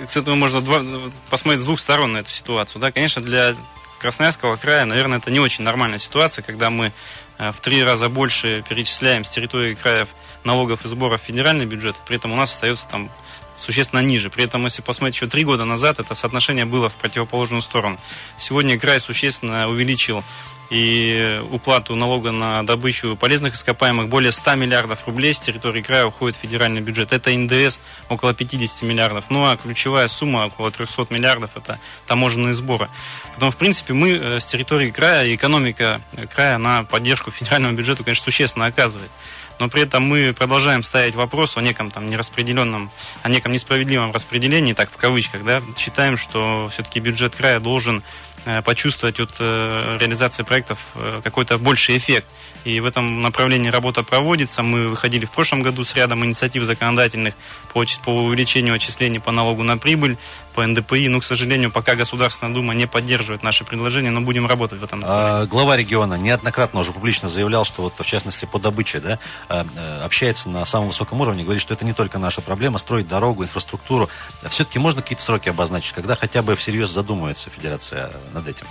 с 0.06 0.16
этого 0.16 0.34
можно 0.34 0.60
два, 0.60 0.82
посмотреть 1.30 1.62
с 1.62 1.64
двух 1.64 1.80
сторон 1.80 2.12
на 2.12 2.18
эту 2.18 2.30
ситуацию. 2.30 2.80
Да, 2.80 2.92
конечно, 2.92 3.22
для 3.22 3.54
Красноярского 3.98 4.56
края, 4.56 4.84
наверное, 4.84 5.18
это 5.18 5.30
не 5.30 5.40
очень 5.40 5.64
нормальная 5.64 5.98
ситуация, 5.98 6.42
когда 6.42 6.68
мы 6.68 6.92
э, 7.38 7.52
в 7.52 7.60
три 7.60 7.82
раза 7.82 8.08
больше 8.08 8.62
перечисляем 8.68 9.24
с 9.24 9.30
территории 9.30 9.74
краев 9.74 10.08
налогов 10.44 10.84
и 10.84 10.88
сборов 10.88 11.22
в 11.22 11.24
федеральный 11.24 11.66
бюджет, 11.66 11.96
при 12.06 12.16
этом 12.16 12.32
у 12.32 12.36
нас 12.36 12.52
остается 12.52 12.86
там 12.88 13.10
существенно 13.56 14.00
ниже. 14.00 14.30
При 14.30 14.44
этом, 14.44 14.64
если 14.64 14.82
посмотреть 14.82 15.16
еще 15.16 15.26
три 15.26 15.44
года 15.44 15.64
назад, 15.64 15.98
это 15.98 16.14
соотношение 16.14 16.64
было 16.64 16.88
в 16.88 16.94
противоположную 16.94 17.62
сторону. 17.62 17.98
Сегодня 18.38 18.78
край 18.78 19.00
существенно 19.00 19.68
увеличил 19.68 20.22
и 20.70 21.40
уплату 21.50 21.94
налога 21.94 22.32
на 22.32 22.64
добычу 22.64 23.16
полезных 23.16 23.54
ископаемых 23.54 24.08
более 24.08 24.32
100 24.32 24.56
миллиардов 24.56 25.06
рублей 25.06 25.32
с 25.32 25.40
территории 25.40 25.82
края 25.82 26.06
уходит 26.06 26.36
в 26.36 26.40
федеральный 26.40 26.80
бюджет. 26.80 27.12
Это 27.12 27.30
НДС 27.30 27.78
около 28.08 28.34
50 28.34 28.82
миллиардов. 28.82 29.26
Ну 29.28 29.46
а 29.46 29.56
ключевая 29.56 30.08
сумма 30.08 30.46
около 30.46 30.70
300 30.70 31.06
миллиардов 31.10 31.50
это 31.54 31.78
таможенные 32.06 32.54
сборы. 32.54 32.88
Поэтому, 33.30 33.50
в 33.50 33.56
принципе, 33.56 33.92
мы 33.92 34.10
э, 34.10 34.40
с 34.40 34.46
территории 34.46 34.90
края, 34.90 35.34
экономика 35.34 36.00
края 36.34 36.58
на 36.58 36.84
поддержку 36.84 37.30
федерального 37.30 37.72
бюджета, 37.72 38.02
конечно, 38.02 38.24
существенно 38.24 38.66
оказывает 38.66 39.10
но 39.58 39.68
при 39.68 39.82
этом 39.82 40.02
мы 40.02 40.32
продолжаем 40.32 40.82
ставить 40.82 41.14
вопрос 41.14 41.56
о 41.56 41.62
неком 41.62 41.90
там 41.90 42.08
нераспределенном, 42.10 42.90
о 43.22 43.28
неком 43.28 43.52
несправедливом 43.52 44.12
распределении, 44.12 44.72
так 44.72 44.90
в 44.90 44.96
кавычках, 44.96 45.44
да, 45.44 45.62
считаем, 45.78 46.16
что 46.16 46.68
все-таки 46.72 47.00
бюджет 47.00 47.34
края 47.34 47.60
должен 47.60 48.02
Э, 48.48 48.62
почувствовать 48.62 49.18
от 49.18 49.32
э, 49.40 49.98
реализации 50.00 50.44
проектов 50.44 50.78
э, 50.94 51.20
какой-то 51.24 51.58
больший 51.58 51.96
эффект. 51.96 52.28
И 52.62 52.78
в 52.78 52.86
этом 52.86 53.20
направлении 53.20 53.70
работа 53.70 54.04
проводится. 54.04 54.62
Мы 54.62 54.88
выходили 54.88 55.24
в 55.24 55.32
прошлом 55.32 55.62
году 55.62 55.82
с 55.82 55.96
рядом 55.96 56.24
инициатив 56.24 56.62
законодательных 56.62 57.34
по, 57.72 57.84
по 58.04 58.10
увеличению 58.10 58.74
отчислений 58.74 59.18
по 59.18 59.32
налогу 59.32 59.64
на 59.64 59.78
прибыль, 59.78 60.16
по 60.56 60.66
НДПИ. 60.66 61.08
Ну, 61.08 61.20
к 61.20 61.24
сожалению, 61.24 61.70
пока 61.70 61.94
Государственная 61.94 62.54
Дума 62.54 62.74
не 62.74 62.86
поддерживает 62.86 63.42
наши 63.42 63.64
предложения, 63.64 64.10
но 64.10 64.22
будем 64.22 64.46
работать 64.46 64.80
в 64.80 64.84
этом 64.84 65.00
направлении. 65.00 65.44
А, 65.44 65.46
глава 65.46 65.76
региона 65.76 66.14
неоднократно 66.14 66.80
уже 66.80 66.92
публично 66.92 67.28
заявлял, 67.28 67.64
что 67.64 67.82
вот, 67.82 67.94
в 67.98 68.04
частности, 68.04 68.46
по 68.46 68.58
добыче, 68.58 69.00
да, 69.00 69.18
а, 69.48 69.66
общается 70.02 70.48
на 70.48 70.64
самом 70.64 70.88
высоком 70.88 71.20
уровне, 71.20 71.44
говорит, 71.44 71.60
что 71.60 71.74
это 71.74 71.84
не 71.84 71.92
только 71.92 72.18
наша 72.18 72.40
проблема, 72.40 72.78
строить 72.78 73.06
дорогу, 73.06 73.44
инфраструктуру. 73.44 74.08
Все-таки 74.48 74.78
можно 74.78 75.02
какие-то 75.02 75.22
сроки 75.22 75.50
обозначить, 75.50 75.92
когда 75.92 76.16
хотя 76.16 76.42
бы 76.42 76.56
всерьез 76.56 76.90
задумается 76.90 77.50
Федерация 77.50 78.10
над 78.32 78.48
этим? 78.48 78.66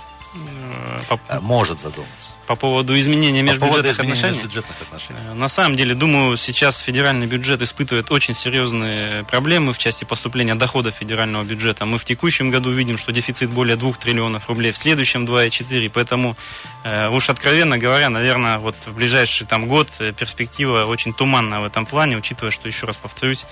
По... 1.08 1.20
Э, 1.28 1.40
может 1.40 1.80
задуматься. 1.80 2.32
По 2.46 2.56
поводу 2.56 2.98
изменения 2.98 3.42
межбюджетных, 3.42 3.60
по 3.60 3.82
поводу 3.82 3.88
отношений? 3.88 4.38
межбюджетных 4.38 4.82
отношений. 4.82 5.18
Э, 5.30 5.34
на 5.34 5.48
самом 5.48 5.76
деле, 5.76 5.94
думаю, 5.94 6.36
сейчас 6.36 6.80
федеральный 6.80 7.26
бюджет 7.26 7.62
испытывает 7.62 8.10
очень 8.10 8.34
серьезные 8.34 9.24
проблемы 9.24 9.72
в 9.72 9.78
части 9.78 10.04
поступления 10.04 10.54
доходов 10.54 10.94
федерального 10.94 11.44
бюджета. 11.44 11.86
Мы 11.86 11.98
в 11.98 12.04
текущем 12.04 12.50
году 12.50 12.70
видим, 12.72 12.98
что 12.98 13.12
дефицит 13.12 13.50
более 13.50 13.76
2 13.76 13.92
триллионов 13.94 14.48
рублей, 14.48 14.72
в 14.72 14.76
следующем 14.76 15.24
2,4. 15.24 15.90
Поэтому, 15.92 16.36
э, 16.84 17.08
уж 17.08 17.30
откровенно 17.30 17.78
говоря, 17.78 18.10
наверное, 18.10 18.58
вот 18.58 18.76
в 18.86 18.94
ближайший 18.94 19.46
там, 19.46 19.66
год 19.68 19.88
перспектива 20.18 20.84
очень 20.84 21.14
туманная 21.14 21.60
в 21.60 21.64
этом 21.64 21.86
плане, 21.86 22.16
учитывая, 22.16 22.50
что, 22.50 22.68
еще 22.68 22.86
раз 22.86 22.96
повторюсь, 22.96 23.46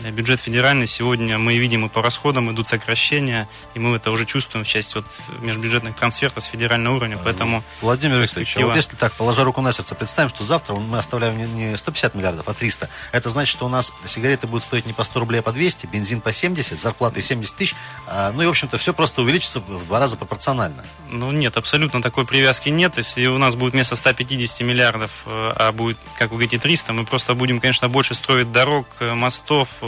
бюджет 0.00 0.40
федеральный 0.40 0.86
сегодня 0.86 1.38
мы 1.38 1.56
видим 1.58 1.84
и 1.84 1.88
по 1.88 2.02
расходам 2.02 2.50
идут 2.52 2.68
сокращения, 2.68 3.48
и 3.74 3.78
мы 3.78 3.96
это 3.96 4.10
уже 4.10 4.26
чувствуем 4.26 4.64
в 4.64 4.68
части 4.68 4.94
вот 4.94 5.04
межбюджетных 5.40 5.96
трансфертов 5.96 6.44
с 6.44 6.46
федерального 6.46 6.96
уровня, 6.96 7.18
поэтому... 7.22 7.62
Владимир 7.80 8.18
Викторович, 8.18 8.56
а 8.58 8.66
вот 8.66 8.76
если 8.76 8.96
так, 8.96 9.12
положа 9.14 9.44
руку 9.44 9.60
на 9.60 9.72
сердце, 9.72 9.94
представим, 9.94 10.28
что 10.28 10.44
завтра 10.44 10.74
мы 10.74 10.98
оставляем 10.98 11.56
не 11.56 11.76
150 11.76 12.14
миллиардов, 12.14 12.48
а 12.48 12.54
300. 12.54 12.88
Это 13.12 13.28
значит, 13.28 13.50
что 13.50 13.66
у 13.66 13.68
нас 13.68 13.92
сигареты 14.06 14.46
будут 14.46 14.64
стоить 14.64 14.86
не 14.86 14.92
по 14.92 15.04
100 15.04 15.20
рублей, 15.20 15.40
а 15.40 15.42
по 15.42 15.52
200, 15.52 15.86
бензин 15.86 16.20
по 16.20 16.32
70, 16.32 16.78
зарплаты 16.78 17.20
70 17.20 17.56
тысяч, 17.56 17.74
а, 18.06 18.32
ну 18.32 18.42
и, 18.42 18.46
в 18.46 18.50
общем-то, 18.50 18.78
все 18.78 18.94
просто 18.94 19.22
увеличится 19.22 19.60
в 19.60 19.86
два 19.86 19.98
раза 19.98 20.16
пропорционально. 20.16 20.84
Ну 21.10 21.32
нет, 21.32 21.56
абсолютно 21.56 22.02
такой 22.02 22.24
привязки 22.24 22.68
нет. 22.68 22.96
Если 22.98 23.26
у 23.26 23.38
нас 23.38 23.54
будет 23.54 23.72
вместо 23.72 23.96
150 23.96 24.60
миллиардов, 24.60 25.10
э, 25.26 25.52
а 25.56 25.72
будет, 25.72 25.98
как 26.16 26.30
вы 26.30 26.36
говорите, 26.36 26.58
300, 26.58 26.92
мы 26.92 27.04
просто 27.04 27.34
будем, 27.34 27.60
конечно, 27.60 27.88
больше 27.88 28.14
строить 28.14 28.52
дорог, 28.52 28.86
э, 29.00 29.14
мостов, 29.14 29.68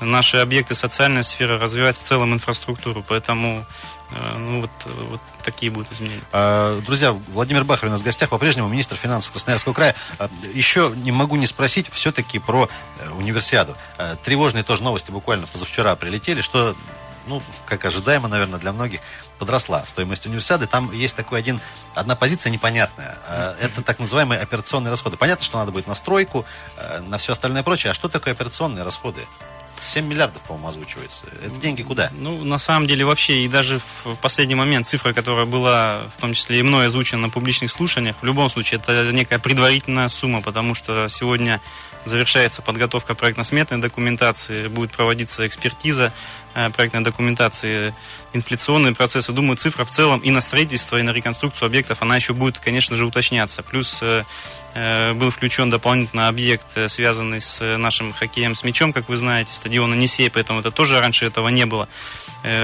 наши 0.00 0.38
объекты 0.38 0.74
социальной 0.74 1.24
сферы, 1.24 1.58
развивать 1.58 1.96
в 1.96 2.02
целом 2.02 2.32
инфраструктуру. 2.32 3.04
Поэтому 3.06 3.64
э, 4.12 4.38
ну, 4.38 4.62
вот, 4.62 4.70
вот 5.10 5.20
такие 5.44 5.70
будут 5.70 5.92
изменения. 5.92 6.22
А, 6.32 6.80
друзья, 6.80 7.12
Владимир 7.12 7.64
Бахарь 7.64 7.88
у 7.88 7.92
нас 7.92 8.00
в 8.00 8.04
гостях, 8.04 8.30
по-прежнему 8.30 8.68
министр 8.68 8.96
финансов 8.96 9.32
Красноярского 9.32 9.72
края. 9.72 9.94
А, 10.18 10.28
еще 10.54 10.92
не 10.96 11.12
могу 11.12 11.36
не 11.36 11.46
спросить 11.46 11.90
все-таки 11.92 12.38
про 12.38 12.68
э, 12.98 13.10
универсиаду. 13.10 13.76
Тревожные 14.24 14.64
тоже 14.64 14.82
новости 14.82 15.10
буквально 15.10 15.46
позавчера 15.46 15.94
прилетели, 15.96 16.40
что 16.40 16.74
ну, 17.26 17.42
как 17.66 17.84
ожидаемо, 17.84 18.28
наверное, 18.28 18.58
для 18.58 18.72
многих, 18.72 19.00
подросла 19.40 19.84
стоимость 19.86 20.26
универсиады. 20.26 20.66
Там 20.66 20.92
есть 20.92 21.16
такой 21.16 21.40
один, 21.40 21.60
одна 21.94 22.14
позиция 22.14 22.52
непонятная. 22.52 23.18
Э, 23.26 23.54
это 23.60 23.82
так 23.82 23.98
называемые 23.98 24.40
операционные 24.40 24.90
расходы. 24.90 25.16
Понятно, 25.16 25.44
что 25.44 25.58
надо 25.58 25.72
будет 25.72 25.88
на 25.88 25.94
стройку, 25.94 26.44
э, 26.76 27.00
на 27.00 27.18
все 27.18 27.32
остальное 27.32 27.62
прочее. 27.62 27.90
А 27.90 27.94
что 27.94 28.08
такое 28.08 28.34
операционные 28.34 28.84
расходы? 28.84 29.26
7 29.82 30.06
миллиардов, 30.06 30.42
по-моему, 30.42 30.68
озвучивается. 30.68 31.22
Это 31.42 31.58
деньги 31.58 31.82
куда? 31.82 32.10
Ну, 32.12 32.44
на 32.44 32.58
самом 32.58 32.86
деле, 32.86 33.04
вообще, 33.04 33.44
и 33.44 33.48
даже 33.48 33.80
в 34.04 34.14
последний 34.16 34.54
момент 34.54 34.86
цифра, 34.86 35.12
которая 35.12 35.46
была, 35.46 36.02
в 36.16 36.20
том 36.20 36.34
числе 36.34 36.60
и 36.60 36.62
мной 36.62 36.86
озвучена 36.86 37.22
на 37.22 37.30
публичных 37.30 37.70
слушаниях, 37.70 38.16
в 38.20 38.24
любом 38.24 38.50
случае, 38.50 38.80
это 38.80 39.10
некая 39.10 39.38
предварительная 39.38 40.08
сумма, 40.08 40.42
потому 40.42 40.74
что 40.74 41.08
сегодня 41.08 41.60
завершается 42.04 42.62
подготовка 42.62 43.14
проектно-сметной 43.14 43.78
документации, 43.78 44.68
будет 44.68 44.90
проводиться 44.92 45.46
экспертиза 45.46 46.12
проектной 46.52 47.02
документации, 47.02 47.94
инфляционные 48.32 48.94
процессы. 48.94 49.32
Думаю, 49.32 49.56
цифра 49.56 49.84
в 49.84 49.90
целом 49.90 50.20
и 50.20 50.30
на 50.30 50.40
строительство, 50.40 50.98
и 50.98 51.02
на 51.02 51.10
реконструкцию 51.10 51.66
объектов, 51.66 52.02
она 52.02 52.16
еще 52.16 52.32
будет, 52.32 52.58
конечно 52.58 52.96
же, 52.96 53.04
уточняться. 53.04 53.62
Плюс 53.62 53.98
э, 54.02 54.24
э, 54.74 55.12
был 55.14 55.30
включен 55.30 55.70
дополнительный 55.70 56.28
объект, 56.28 56.66
связанный 56.88 57.40
с 57.40 57.76
нашим 57.76 58.12
хоккеем 58.12 58.54
с 58.54 58.64
мячом, 58.64 58.92
как 58.92 59.08
вы 59.08 59.16
знаете, 59.16 59.52
стадиона 59.52 59.94
Несей, 59.94 60.30
поэтому 60.30 60.60
это 60.60 60.70
тоже 60.70 61.00
раньше 61.00 61.26
этого 61.26 61.48
не 61.48 61.66
было. 61.66 61.88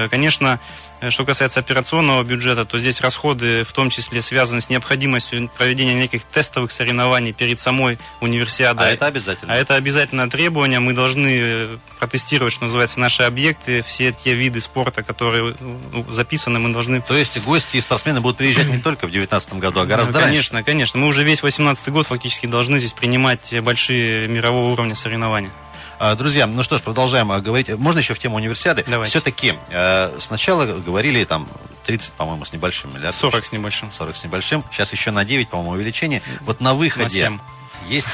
Конечно, 0.09 0.59
Э, 0.99 1.09
что 1.09 1.25
касается 1.25 1.59
операционного 1.59 2.23
бюджета, 2.23 2.65
то 2.65 2.79
здесь 2.79 3.01
расходы 3.01 3.63
в 3.63 3.71
том 3.71 3.89
числе 3.89 4.21
связаны 4.21 4.61
с 4.61 4.69
необходимостью 4.69 5.49
проведения 5.55 5.93
неких 5.93 6.23
тестовых 6.23 6.71
соревнований 6.71 7.33
перед 7.33 7.59
самой 7.59 7.99
универсиадой. 8.19 8.89
А 8.89 8.91
это 8.91 9.05
обязательно? 9.05 9.53
А 9.53 9.57
это 9.57 9.75
обязательное 9.75 10.27
требование. 10.27 10.79
Мы 10.79 10.93
должны 10.93 11.39
э, 11.39 11.77
протестировать, 11.99 12.53
что 12.53 12.65
называется, 12.65 12.99
наши 12.99 13.23
объекты, 13.23 13.76
все 13.81 14.11
те 14.11 14.33
виды 14.33 14.61
спорта, 14.61 15.03
которые 15.03 15.55
ну, 15.59 16.05
записаны, 16.09 16.59
мы 16.59 16.71
должны... 16.73 17.01
То 17.01 17.15
есть 17.15 17.41
гости 17.43 17.77
и 17.77 17.81
спортсмены 17.81 18.21
будут 18.21 18.37
приезжать 18.37 18.67
не 18.67 18.79
только 18.79 19.07
в 19.07 19.11
2019 19.11 19.53
году, 19.55 19.81
а 19.81 19.85
гораздо 19.85 20.13
конечно, 20.13 20.25
раньше? 20.25 20.49
Конечно, 20.49 20.63
конечно. 20.63 20.99
Мы 20.99 21.07
уже 21.07 21.23
весь 21.23 21.39
2018 21.39 21.89
год 21.89 22.07
фактически 22.07 22.45
должны 22.45 22.79
здесь 22.79 22.93
принимать 22.93 23.53
большие 23.61 24.27
мирового 24.27 24.71
уровня 24.71 24.95
соревнования. 24.95 25.51
А, 25.99 26.15
друзья, 26.15 26.45
ну 26.45 26.61
что 26.61 26.77
ж, 26.77 26.81
продолжаем 26.81 27.31
а, 27.31 27.39
говорить. 27.39 27.69
Можно 27.69 27.99
еще 27.99 28.13
в 28.13 28.19
тему 28.19 28.35
универсиады? 28.35 28.83
Давайте. 28.87 29.09
Все-таки 29.09 29.55
э, 29.71 30.15
сначала 30.19 30.65
говорили 30.65 31.23
там 31.23 31.47
30, 31.85 32.11
по-моему, 32.13 32.45
с 32.45 32.53
небольшим 32.53 32.93
миллиардов. 32.93 33.15
40 33.15 33.45
с 33.45 33.51
небольшим. 33.51 33.91
40 33.91 34.17
с 34.17 34.23
небольшим. 34.23 34.63
Сейчас 34.71 34.91
еще 34.91 35.09
на 35.09 35.25
9, 35.25 35.49
по-моему, 35.49 35.71
увеличение. 35.71 36.21
Вот 36.41 36.59
на 36.59 36.75
выходе... 36.75 37.29
На 37.29 37.37
7. 37.37 37.39
Есть 37.87 38.07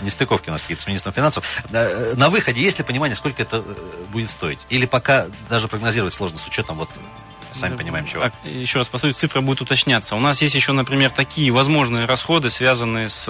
нестыковки 0.00 0.48
у 0.48 0.52
нас 0.52 0.62
какие-то 0.62 0.82
с 0.82 0.86
министром 0.86 1.12
финансов. 1.12 1.44
Э, 1.70 2.14
на 2.16 2.30
выходе 2.30 2.62
есть 2.62 2.78
ли 2.78 2.84
понимание, 2.84 3.16
сколько 3.16 3.42
это 3.42 3.58
э, 3.58 3.74
будет 4.10 4.30
стоить? 4.30 4.60
Или 4.68 4.86
пока 4.86 5.26
даже 5.48 5.68
прогнозировать 5.68 6.14
сложно 6.14 6.38
с 6.38 6.46
учетом 6.46 6.76
вот 6.76 6.88
сами 7.52 7.76
понимаем 7.76 8.06
чего. 8.06 8.30
Еще 8.44 8.78
раз 8.78 8.88
повторюсь, 8.88 9.16
цифра 9.16 9.40
будет 9.40 9.60
уточняться. 9.60 10.16
У 10.16 10.20
нас 10.20 10.42
есть 10.42 10.54
еще, 10.54 10.72
например, 10.72 11.10
такие 11.10 11.50
возможные 11.50 12.06
расходы, 12.06 12.50
связанные 12.50 13.08
с 13.08 13.28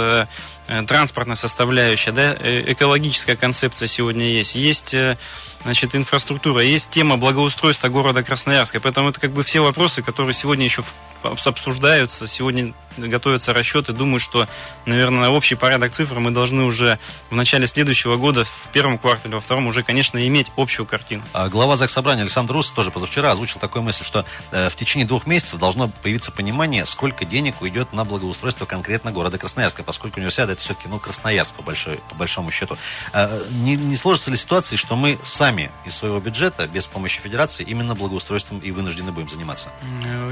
э, 0.69 0.83
транспортной 0.87 1.37
составляющей, 1.37 2.11
да, 2.11 2.37
э, 2.39 2.65
экологическая 2.73 3.37
концепция 3.37 3.87
сегодня 3.87 4.29
есть. 4.29 4.55
Есть 4.55 4.95
э, 4.95 5.17
значит, 5.65 5.95
инфраструктура, 5.95 6.63
есть 6.63 6.91
тема 6.91 7.17
благоустройства 7.17 7.89
города 7.89 8.23
Красноярска. 8.23 8.81
Поэтому 8.81 9.11
это 9.11 9.21
как 9.21 9.33
бы 9.33 9.43
все 9.45 9.61
вопросы, 9.61 10.03
которые 10.03 10.35
сегодня 10.35 10.65
еще 10.65 10.83
обсуждаются, 11.23 12.27
сегодня 12.27 12.73
готовятся 12.97 13.53
расчеты. 13.53 13.93
Думаю, 13.93 14.21
что, 14.21 14.47
наверное, 14.87 15.23
на 15.23 15.31
общий 15.31 15.55
порядок 15.55 15.93
цифр 15.93 16.19
мы 16.19 16.31
должны 16.31 16.65
уже 16.65 16.99
в 17.31 17.35
начале 17.35 17.67
следующего 17.67 18.17
года, 18.17 18.45
в 18.45 18.69
первом 18.73 18.99
квартале, 18.99 19.35
во 19.35 19.41
втором 19.41 19.67
уже, 19.67 19.83
конечно, 19.83 20.25
иметь 20.27 20.49
общую 20.57 20.87
картину. 20.87 21.23
А 21.33 21.49
глава 21.49 21.77
Заксобрания 21.77 22.23
Александр 22.23 22.55
Рус 22.55 22.71
тоже 22.71 22.91
позавчера 22.91 23.33
озвучил 23.33 23.61
такую 23.61 23.83
мысль, 23.83 24.05
что 24.09 24.25
э, 24.51 24.69
в 24.71 24.75
течение 24.75 25.07
двух 25.07 25.27
месяцев 25.27 25.61
должно 25.61 25.89
появиться 25.89 26.33
понимание, 26.33 26.85
сколько 26.87 27.25
денег 27.25 27.61
уйдет 27.61 27.93
на 27.93 28.05
благоустройство 28.05 28.65
конкретно 28.65 29.13
города 29.13 29.39
Красноярска, 29.39 29.83
поскольку 29.83 30.19
универсиада 30.19 30.55
это 30.55 30.63
все-таки 30.63 30.89
ну, 30.89 30.99
Красноярск 30.99 31.55
по, 31.55 31.63
большой, 31.63 32.01
по 32.09 32.15
большому 32.15 32.51
счету. 32.51 32.77
А, 33.13 33.31
не, 33.51 33.77
не 33.77 33.97
сложится 33.97 34.31
ли 34.31 34.37
ситуация, 34.37 34.79
что 34.79 34.97
мы 34.97 35.19
сами 35.23 35.71
из 35.85 35.95
своего 35.95 36.19
бюджета, 36.21 36.67
без 36.67 36.87
помощи 36.87 37.21
федерации, 37.21 37.65
именно 37.65 37.95
благоустройством 37.95 38.59
и 38.61 38.71
вынуждены 38.71 39.13
будем 39.13 39.29
заниматься? 39.29 39.69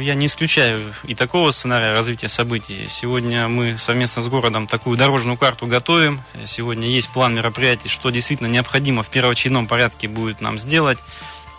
Я 0.00 0.14
не 0.14 0.26
исключаю 0.26 0.94
и 1.04 1.14
такого 1.14 1.50
сценария 1.50 1.92
развития 1.92 2.28
событий. 2.28 2.88
Сегодня 2.88 3.48
мы 3.48 3.76
совместно 3.76 4.22
с 4.22 4.26
городом 4.26 4.66
такую 4.66 4.96
дорожную 4.96 5.36
карту 5.36 5.66
готовим. 5.66 6.22
Сегодня 6.46 6.88
есть 6.88 7.10
план 7.10 7.34
мероприятий, 7.34 7.88
что 7.90 8.08
действительно 8.08 8.48
необходимо 8.48 9.02
в 9.02 9.08
первоочередном 9.08 9.66
порядке 9.66 10.08
будет 10.08 10.40
нам 10.40 10.58
сделать. 10.58 10.98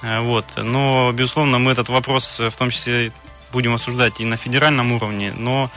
Э, 0.01 0.19
вот. 0.19 0.45
Но, 0.55 1.11
безусловно, 1.11 1.59
мы 1.59 1.71
этот 1.71 1.89
вопрос 1.89 2.39
в 2.39 2.51
том 2.51 2.69
числе 2.69 3.11
будем 3.51 3.73
обсуждать 3.73 4.19
и 4.19 4.25
на 4.25 4.37
федеральном 4.37 4.91
уровне, 4.91 5.33
но 5.35 5.69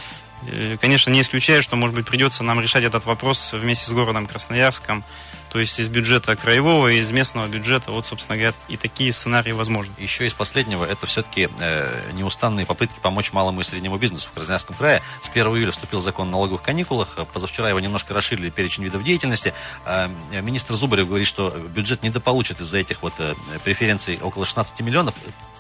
э, 0.46 0.76
Конечно, 0.80 1.10
не 1.10 1.20
исключаю, 1.20 1.62
что, 1.62 1.76
может 1.76 1.94
быть, 1.94 2.06
придется 2.06 2.42
нам 2.42 2.60
решать 2.60 2.84
этот 2.84 3.04
вопрос 3.06 3.52
вместе 3.52 3.86
с 3.86 3.92
городом 3.92 4.26
Красноярском 4.26 5.04
то 5.50 5.58
есть 5.58 5.78
из 5.78 5.88
бюджета 5.88 6.36
краевого 6.36 6.88
из 6.88 7.10
местного 7.10 7.48
бюджета. 7.48 7.90
Вот, 7.90 8.06
собственно 8.06 8.38
говоря, 8.38 8.54
и 8.68 8.76
такие 8.76 9.12
сценарии 9.12 9.52
возможны. 9.52 9.92
Еще 9.98 10.26
из 10.26 10.34
последнего, 10.34 10.84
это 10.84 11.06
все-таки 11.06 11.48
э, 11.58 12.10
неустанные 12.12 12.66
попытки 12.66 12.98
помочь 13.00 13.32
малому 13.32 13.60
и 13.60 13.64
среднему 13.64 13.96
бизнесу 13.96 14.28
в 14.28 14.32
Красноярском 14.32 14.76
крае. 14.76 15.02
С 15.22 15.28
1 15.28 15.46
июля 15.48 15.72
вступил 15.72 16.00
закон 16.00 16.28
о 16.28 16.30
налоговых 16.30 16.62
каникулах. 16.62 17.08
Позавчера 17.32 17.68
его 17.68 17.80
немножко 17.80 18.14
расширили 18.14 18.50
перечень 18.50 18.84
видов 18.84 19.02
деятельности. 19.02 19.52
Э, 19.84 20.08
министр 20.40 20.74
Зубарев 20.74 21.08
говорит, 21.08 21.26
что 21.26 21.50
бюджет 21.50 22.02
недополучит 22.02 22.60
из-за 22.60 22.78
этих 22.78 23.02
вот 23.02 23.14
э, 23.18 23.34
преференций 23.64 24.18
около 24.22 24.44
16 24.44 24.80
миллионов 24.80 25.14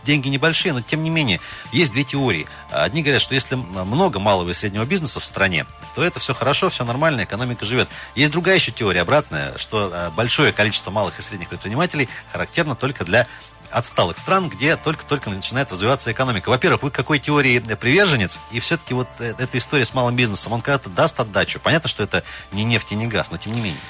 деньги 0.04 0.28
небольшие, 0.28 0.72
но 0.72 0.80
тем 0.80 1.02
не 1.02 1.10
менее 1.10 1.40
есть 1.72 1.92
две 1.92 2.04
теории. 2.04 2.46
Одни 2.70 3.02
говорят, 3.02 3.22
что 3.22 3.34
если 3.34 3.54
много 3.54 4.18
малого 4.18 4.50
и 4.50 4.52
среднего 4.52 4.84
бизнеса 4.84 5.20
в 5.20 5.24
стране, 5.24 5.66
то 5.94 6.02
это 6.02 6.20
все 6.20 6.34
хорошо, 6.34 6.70
все 6.70 6.84
нормально, 6.84 7.24
экономика 7.24 7.64
живет. 7.64 7.88
Есть 8.14 8.32
другая 8.32 8.56
еще 8.56 8.72
теория 8.72 9.02
обратная, 9.02 9.56
что 9.58 9.90
э, 9.92 10.10
большое 10.10 10.52
количество 10.52 10.90
малых 10.90 11.18
и 11.18 11.22
средних 11.22 11.48
предпринимателей 11.48 12.08
характерно 12.32 12.74
только 12.74 13.04
для 13.04 13.26
отсталых 13.70 14.18
стран, 14.18 14.48
где 14.48 14.76
только-только 14.76 15.30
начинает 15.30 15.70
развиваться 15.70 16.10
экономика. 16.10 16.48
Во-первых, 16.48 16.82
вы 16.82 16.90
какой 16.90 17.18
теории 17.18 17.58
приверженец, 17.58 18.40
и 18.50 18.60
все-таки 18.60 18.94
вот 18.94 19.08
э, 19.18 19.34
эта 19.38 19.58
история 19.58 19.84
с 19.84 19.94
малым 19.94 20.16
бизнесом, 20.16 20.52
он 20.52 20.60
когда-то 20.60 20.90
даст 20.90 21.18
отдачу. 21.20 21.60
Понятно, 21.60 21.88
что 21.88 22.02
это 22.02 22.24
не 22.52 22.64
нефть 22.64 22.92
и 22.92 22.94
не 22.94 23.06
газ, 23.06 23.30
но 23.30 23.36
тем 23.36 23.52
не 23.52 23.60
менее. 23.60 23.80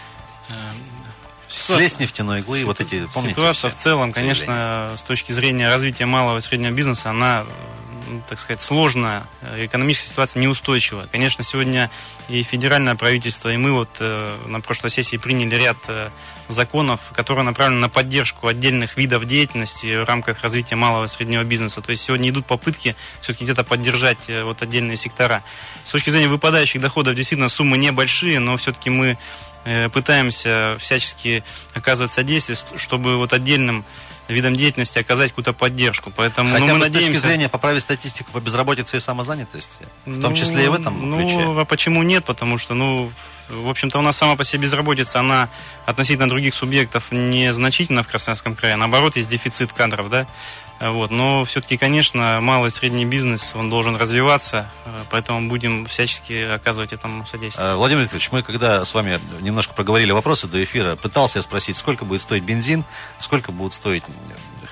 Ситуация, 1.50 1.78
Слезть 1.78 2.00
нефтяной 2.00 2.40
иглы, 2.40 2.64
вот 2.64 2.80
эти, 2.80 3.06
помните? 3.12 3.34
Ситуация 3.34 3.70
в 3.70 3.76
целом, 3.76 4.12
конечно, 4.12 4.94
с 4.96 5.02
точки 5.02 5.32
зрения 5.32 5.68
развития 5.68 6.06
малого 6.06 6.38
и 6.38 6.40
среднего 6.40 6.72
бизнеса, 6.72 7.10
она 7.10 7.44
так 8.28 8.40
сказать, 8.40 8.60
сложная, 8.60 9.22
экономическая 9.56 10.08
ситуация 10.08 10.40
неустойчивая. 10.40 11.06
Конечно, 11.06 11.44
сегодня 11.44 11.90
и 12.28 12.42
федеральное 12.42 12.94
правительство, 12.96 13.52
и 13.52 13.56
мы 13.56 13.72
вот 13.72 13.88
э, 14.00 14.36
на 14.46 14.60
прошлой 14.60 14.90
сессии 14.90 15.16
приняли 15.16 15.54
ряд 15.54 15.76
э, 15.88 16.10
законов, 16.48 17.00
которые 17.12 17.44
направлены 17.44 17.80
на 17.80 17.88
поддержку 17.88 18.48
отдельных 18.48 18.96
видов 18.96 19.26
деятельности 19.26 20.02
в 20.02 20.04
рамках 20.04 20.42
развития 20.42 20.76
малого 20.76 21.04
и 21.04 21.08
среднего 21.08 21.44
бизнеса. 21.44 21.80
То 21.80 21.92
есть 21.92 22.02
сегодня 22.02 22.30
идут 22.30 22.46
попытки 22.46 22.96
все-таки 23.20 23.44
где-то 23.44 23.64
поддержать 23.64 24.18
э, 24.28 24.42
вот 24.42 24.62
отдельные 24.62 24.96
сектора. 24.96 25.42
С 25.84 25.90
точки 25.90 26.10
зрения 26.10 26.28
выпадающих 26.28 26.80
доходов 26.80 27.14
действительно 27.14 27.48
суммы 27.48 27.78
небольшие, 27.78 28.40
но 28.40 28.56
все-таки 28.56 28.90
мы 28.90 29.10
Э, 29.10 29.49
пытаемся 29.92 30.76
всячески 30.80 31.44
оказывать 31.74 32.12
содействие, 32.12 32.58
чтобы 32.76 33.16
вот 33.16 33.32
отдельным 33.32 33.84
видам 34.30 34.56
деятельности 34.56 34.98
оказать 34.98 35.30
какую-то 35.30 35.52
поддержку. 35.52 36.12
Поэтому 36.14 36.52
Хотя 36.52 36.66
ну, 36.66 36.74
мы 36.74 36.78
с 36.78 36.88
надеемся... 36.88 37.12
точки 37.12 37.26
зрения 37.26 37.48
поправить 37.48 37.82
статистику 37.82 38.30
по 38.32 38.40
безработице 38.40 38.96
и 38.96 39.00
самозанятости, 39.00 39.78
в 40.06 40.16
ну, 40.16 40.22
том 40.22 40.34
числе 40.34 40.66
и 40.66 40.68
в 40.68 40.74
этом 40.74 41.10
ну, 41.10 41.18
ключе. 41.18 41.38
Ну, 41.40 41.58
а 41.58 41.64
почему 41.64 42.02
нет? 42.02 42.24
Потому 42.24 42.58
что, 42.58 42.74
ну, 42.74 43.10
в 43.48 43.68
общем-то, 43.68 43.98
у 43.98 44.02
нас 44.02 44.16
сама 44.16 44.36
по 44.36 44.44
себе 44.44 44.62
безработица, 44.62 45.20
она 45.20 45.48
относительно 45.86 46.28
других 46.28 46.54
субъектов 46.54 47.10
незначительна 47.10 48.02
в 48.02 48.08
Красноярском 48.08 48.54
крае. 48.54 48.76
Наоборот, 48.76 49.16
есть 49.16 49.28
дефицит 49.28 49.72
кадров, 49.72 50.08
да. 50.10 50.26
Вот. 50.80 51.10
Но 51.10 51.44
все-таки, 51.44 51.76
конечно, 51.76 52.40
малый 52.40 52.68
и 52.68 52.70
средний 52.70 53.04
бизнес, 53.04 53.54
он 53.54 53.68
должен 53.68 53.96
развиваться, 53.96 54.66
э, 54.86 55.02
поэтому 55.10 55.48
будем 55.48 55.84
всячески 55.86 56.54
оказывать 56.54 56.94
этому 56.94 57.26
содействие. 57.26 57.68
Э, 57.68 57.74
Владимир 57.74 58.02
Викторович, 58.02 58.32
мы 58.32 58.42
когда 58.42 58.82
с 58.84 58.94
вами 58.94 59.20
немножко 59.40 59.74
проговорили 59.74 60.12
вопросы 60.12 60.48
до 60.48 60.62
эфира, 60.64 60.96
пытался 60.96 61.38
я 61.38 61.42
спросить, 61.42 61.76
сколько 61.76 62.06
будет 62.06 62.22
стоить 62.22 62.44
бензин, 62.44 62.84
сколько 63.18 63.52
будет 63.52 63.74
стоить 63.74 64.04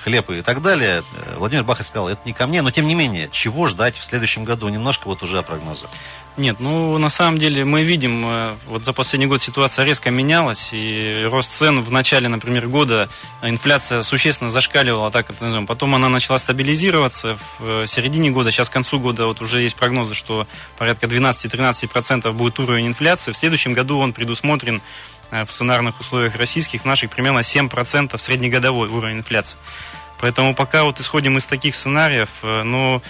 хлеб 0.03 0.29
и 0.31 0.41
так 0.41 0.61
далее. 0.63 1.03
Э, 1.25 1.35
Владимир 1.37 1.63
Бахарь 1.63 1.85
сказал, 1.85 2.09
это 2.09 2.21
не 2.25 2.33
ко 2.33 2.47
мне, 2.47 2.63
но 2.63 2.71
тем 2.71 2.87
не 2.87 2.95
менее, 2.95 3.29
чего 3.31 3.67
ждать 3.67 3.95
в 3.95 4.03
следующем 4.03 4.43
году? 4.43 4.67
Немножко 4.69 5.07
вот 5.07 5.21
уже 5.21 5.37
о 5.37 5.43
прогнозах. 5.43 5.89
Нет, 6.39 6.61
ну 6.61 6.97
на 6.97 7.09
самом 7.09 7.37
деле 7.37 7.65
мы 7.65 7.83
видим, 7.83 8.25
э, 8.25 8.55
вот 8.67 8.85
за 8.85 8.93
последний 8.93 9.27
год 9.27 9.41
ситуация 9.41 9.83
резко 9.83 10.09
менялась, 10.09 10.69
и 10.71 11.27
рост 11.29 11.51
цен 11.51 11.81
в 11.81 11.91
начале, 11.91 12.29
например, 12.29 12.67
года, 12.67 13.09
инфляция 13.41 14.03
существенно 14.03 14.49
зашкаливала, 14.49 15.11
так 15.11 15.29
это 15.29 15.43
назовем. 15.43 15.67
Потом 15.67 15.95
она 15.95 16.07
начала 16.07 16.37
стабилизироваться 16.37 17.37
в 17.57 17.83
э, 17.83 17.87
середине 17.87 18.31
года, 18.31 18.51
сейчас 18.51 18.69
к 18.69 18.73
концу 18.73 19.01
года 19.01 19.25
вот 19.25 19.41
уже 19.41 19.61
есть 19.61 19.75
прогнозы, 19.75 20.15
что 20.15 20.47
порядка 20.77 21.07
12-13% 21.07 22.31
будет 22.31 22.57
уровень 22.57 22.87
инфляции. 22.87 23.33
В 23.33 23.35
следующем 23.35 23.73
году 23.73 23.99
он 23.99 24.13
предусмотрен 24.13 24.81
э, 25.31 25.43
в 25.43 25.51
сценарных 25.51 25.99
условиях 25.99 26.37
российских, 26.37 26.85
наших 26.85 27.11
примерно 27.11 27.39
7% 27.39 28.17
среднегодовой 28.17 28.87
уровень 28.87 29.17
инфляции. 29.17 29.59
Поэтому 30.19 30.53
пока 30.53 30.83
вот 30.83 30.99
исходим 30.99 31.37
из 31.37 31.45
таких 31.45 31.75
сценариев, 31.75 32.29
но 32.41 33.01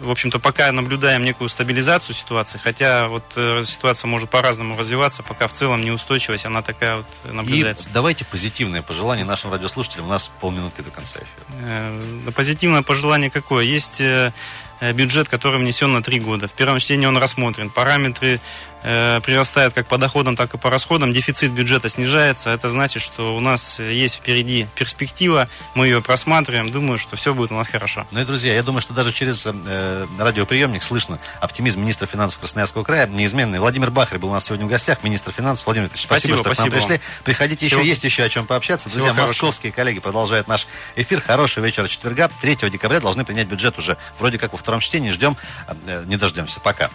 в 0.00 0.10
общем-то, 0.10 0.38
пока 0.38 0.72
наблюдаем 0.72 1.24
некую 1.24 1.48
стабилизацию 1.48 2.14
ситуации, 2.14 2.58
хотя 2.58 3.08
вот 3.08 3.24
э, 3.36 3.62
ситуация 3.64 4.08
может 4.08 4.30
по-разному 4.30 4.76
развиваться, 4.76 5.22
пока 5.22 5.48
в 5.48 5.52
целом 5.52 5.84
неустойчивость, 5.84 6.46
она 6.46 6.62
такая 6.62 6.96
вот 6.96 7.06
наблюдается. 7.32 7.88
И 7.88 7.92
давайте 7.92 8.24
позитивное 8.24 8.82
пожелание 8.82 9.24
нашим 9.24 9.52
радиослушателям. 9.52 10.06
У 10.06 10.10
нас 10.10 10.30
полминутки 10.40 10.80
до 10.80 10.90
конца 10.90 11.18
эфира. 11.18 11.58
Э, 11.62 12.30
позитивное 12.34 12.82
пожелание 12.82 13.30
какое? 13.30 13.64
Есть 13.64 14.00
э, 14.00 14.32
бюджет, 14.80 15.28
который 15.28 15.60
внесен 15.60 15.92
на 15.92 16.02
три 16.02 16.20
года. 16.20 16.48
В 16.48 16.52
первом 16.52 16.80
чтении 16.80 17.06
он 17.06 17.16
рассмотрен. 17.16 17.70
Параметры 17.70 18.40
Э, 18.86 19.20
прирастает 19.22 19.72
как 19.72 19.86
по 19.86 19.96
доходам, 19.96 20.36
так 20.36 20.52
и 20.52 20.58
по 20.58 20.68
расходам, 20.68 21.10
дефицит 21.10 21.50
бюджета 21.52 21.88
снижается. 21.88 22.50
Это 22.50 22.68
значит, 22.68 23.02
что 23.02 23.34
у 23.34 23.40
нас 23.40 23.80
есть 23.80 24.16
впереди 24.16 24.66
перспектива, 24.74 25.48
мы 25.74 25.86
ее 25.86 26.02
просматриваем, 26.02 26.70
думаю, 26.70 26.98
что 26.98 27.16
все 27.16 27.32
будет 27.32 27.50
у 27.50 27.54
нас 27.54 27.66
хорошо. 27.68 28.06
Ну 28.10 28.20
и, 28.20 28.24
друзья, 28.26 28.52
я 28.52 28.62
думаю, 28.62 28.82
что 28.82 28.92
даже 28.92 29.10
через 29.10 29.46
э, 29.46 30.06
радиоприемник 30.18 30.82
слышно 30.82 31.18
оптимизм 31.40 31.80
министра 31.80 32.06
финансов 32.06 32.40
Красноярского 32.40 32.84
края, 32.84 33.06
неизменный. 33.06 33.58
Владимир 33.58 33.90
Бахарь 33.90 34.18
был 34.18 34.28
у 34.28 34.32
нас 34.32 34.44
сегодня 34.44 34.66
в 34.66 34.68
гостях, 34.68 35.02
министр 35.02 35.32
финансов. 35.32 35.64
Владимир 35.64 35.88
Ильич, 35.88 36.02
спасибо, 36.02 36.34
спасибо, 36.34 36.36
что 36.36 36.54
спасибо 36.54 36.76
к 36.76 36.80
нам 36.80 36.88
пришли. 36.88 37.00
Приходите 37.24 37.66
Всего... 37.66 37.80
еще, 37.80 37.88
есть 37.88 38.04
еще 38.04 38.22
о 38.24 38.28
чем 38.28 38.44
пообщаться. 38.44 38.90
Друзья, 38.90 39.14
Всего 39.14 39.26
московские 39.26 39.72
хорошего. 39.72 39.76
коллеги 39.76 40.00
продолжают 40.00 40.46
наш 40.46 40.66
эфир. 40.94 41.22
Хорошего 41.22 41.64
вечера 41.64 41.88
четверга. 41.88 42.28
3 42.42 42.56
декабря 42.68 43.00
должны 43.00 43.24
принять 43.24 43.46
бюджет 43.46 43.78
уже 43.78 43.96
вроде 44.18 44.36
как 44.36 44.52
во 44.52 44.58
втором 44.58 44.80
чтении. 44.80 45.08
Ждем, 45.08 45.38
э, 45.86 46.04
не 46.06 46.18
дождемся. 46.18 46.60
Пока. 46.60 46.90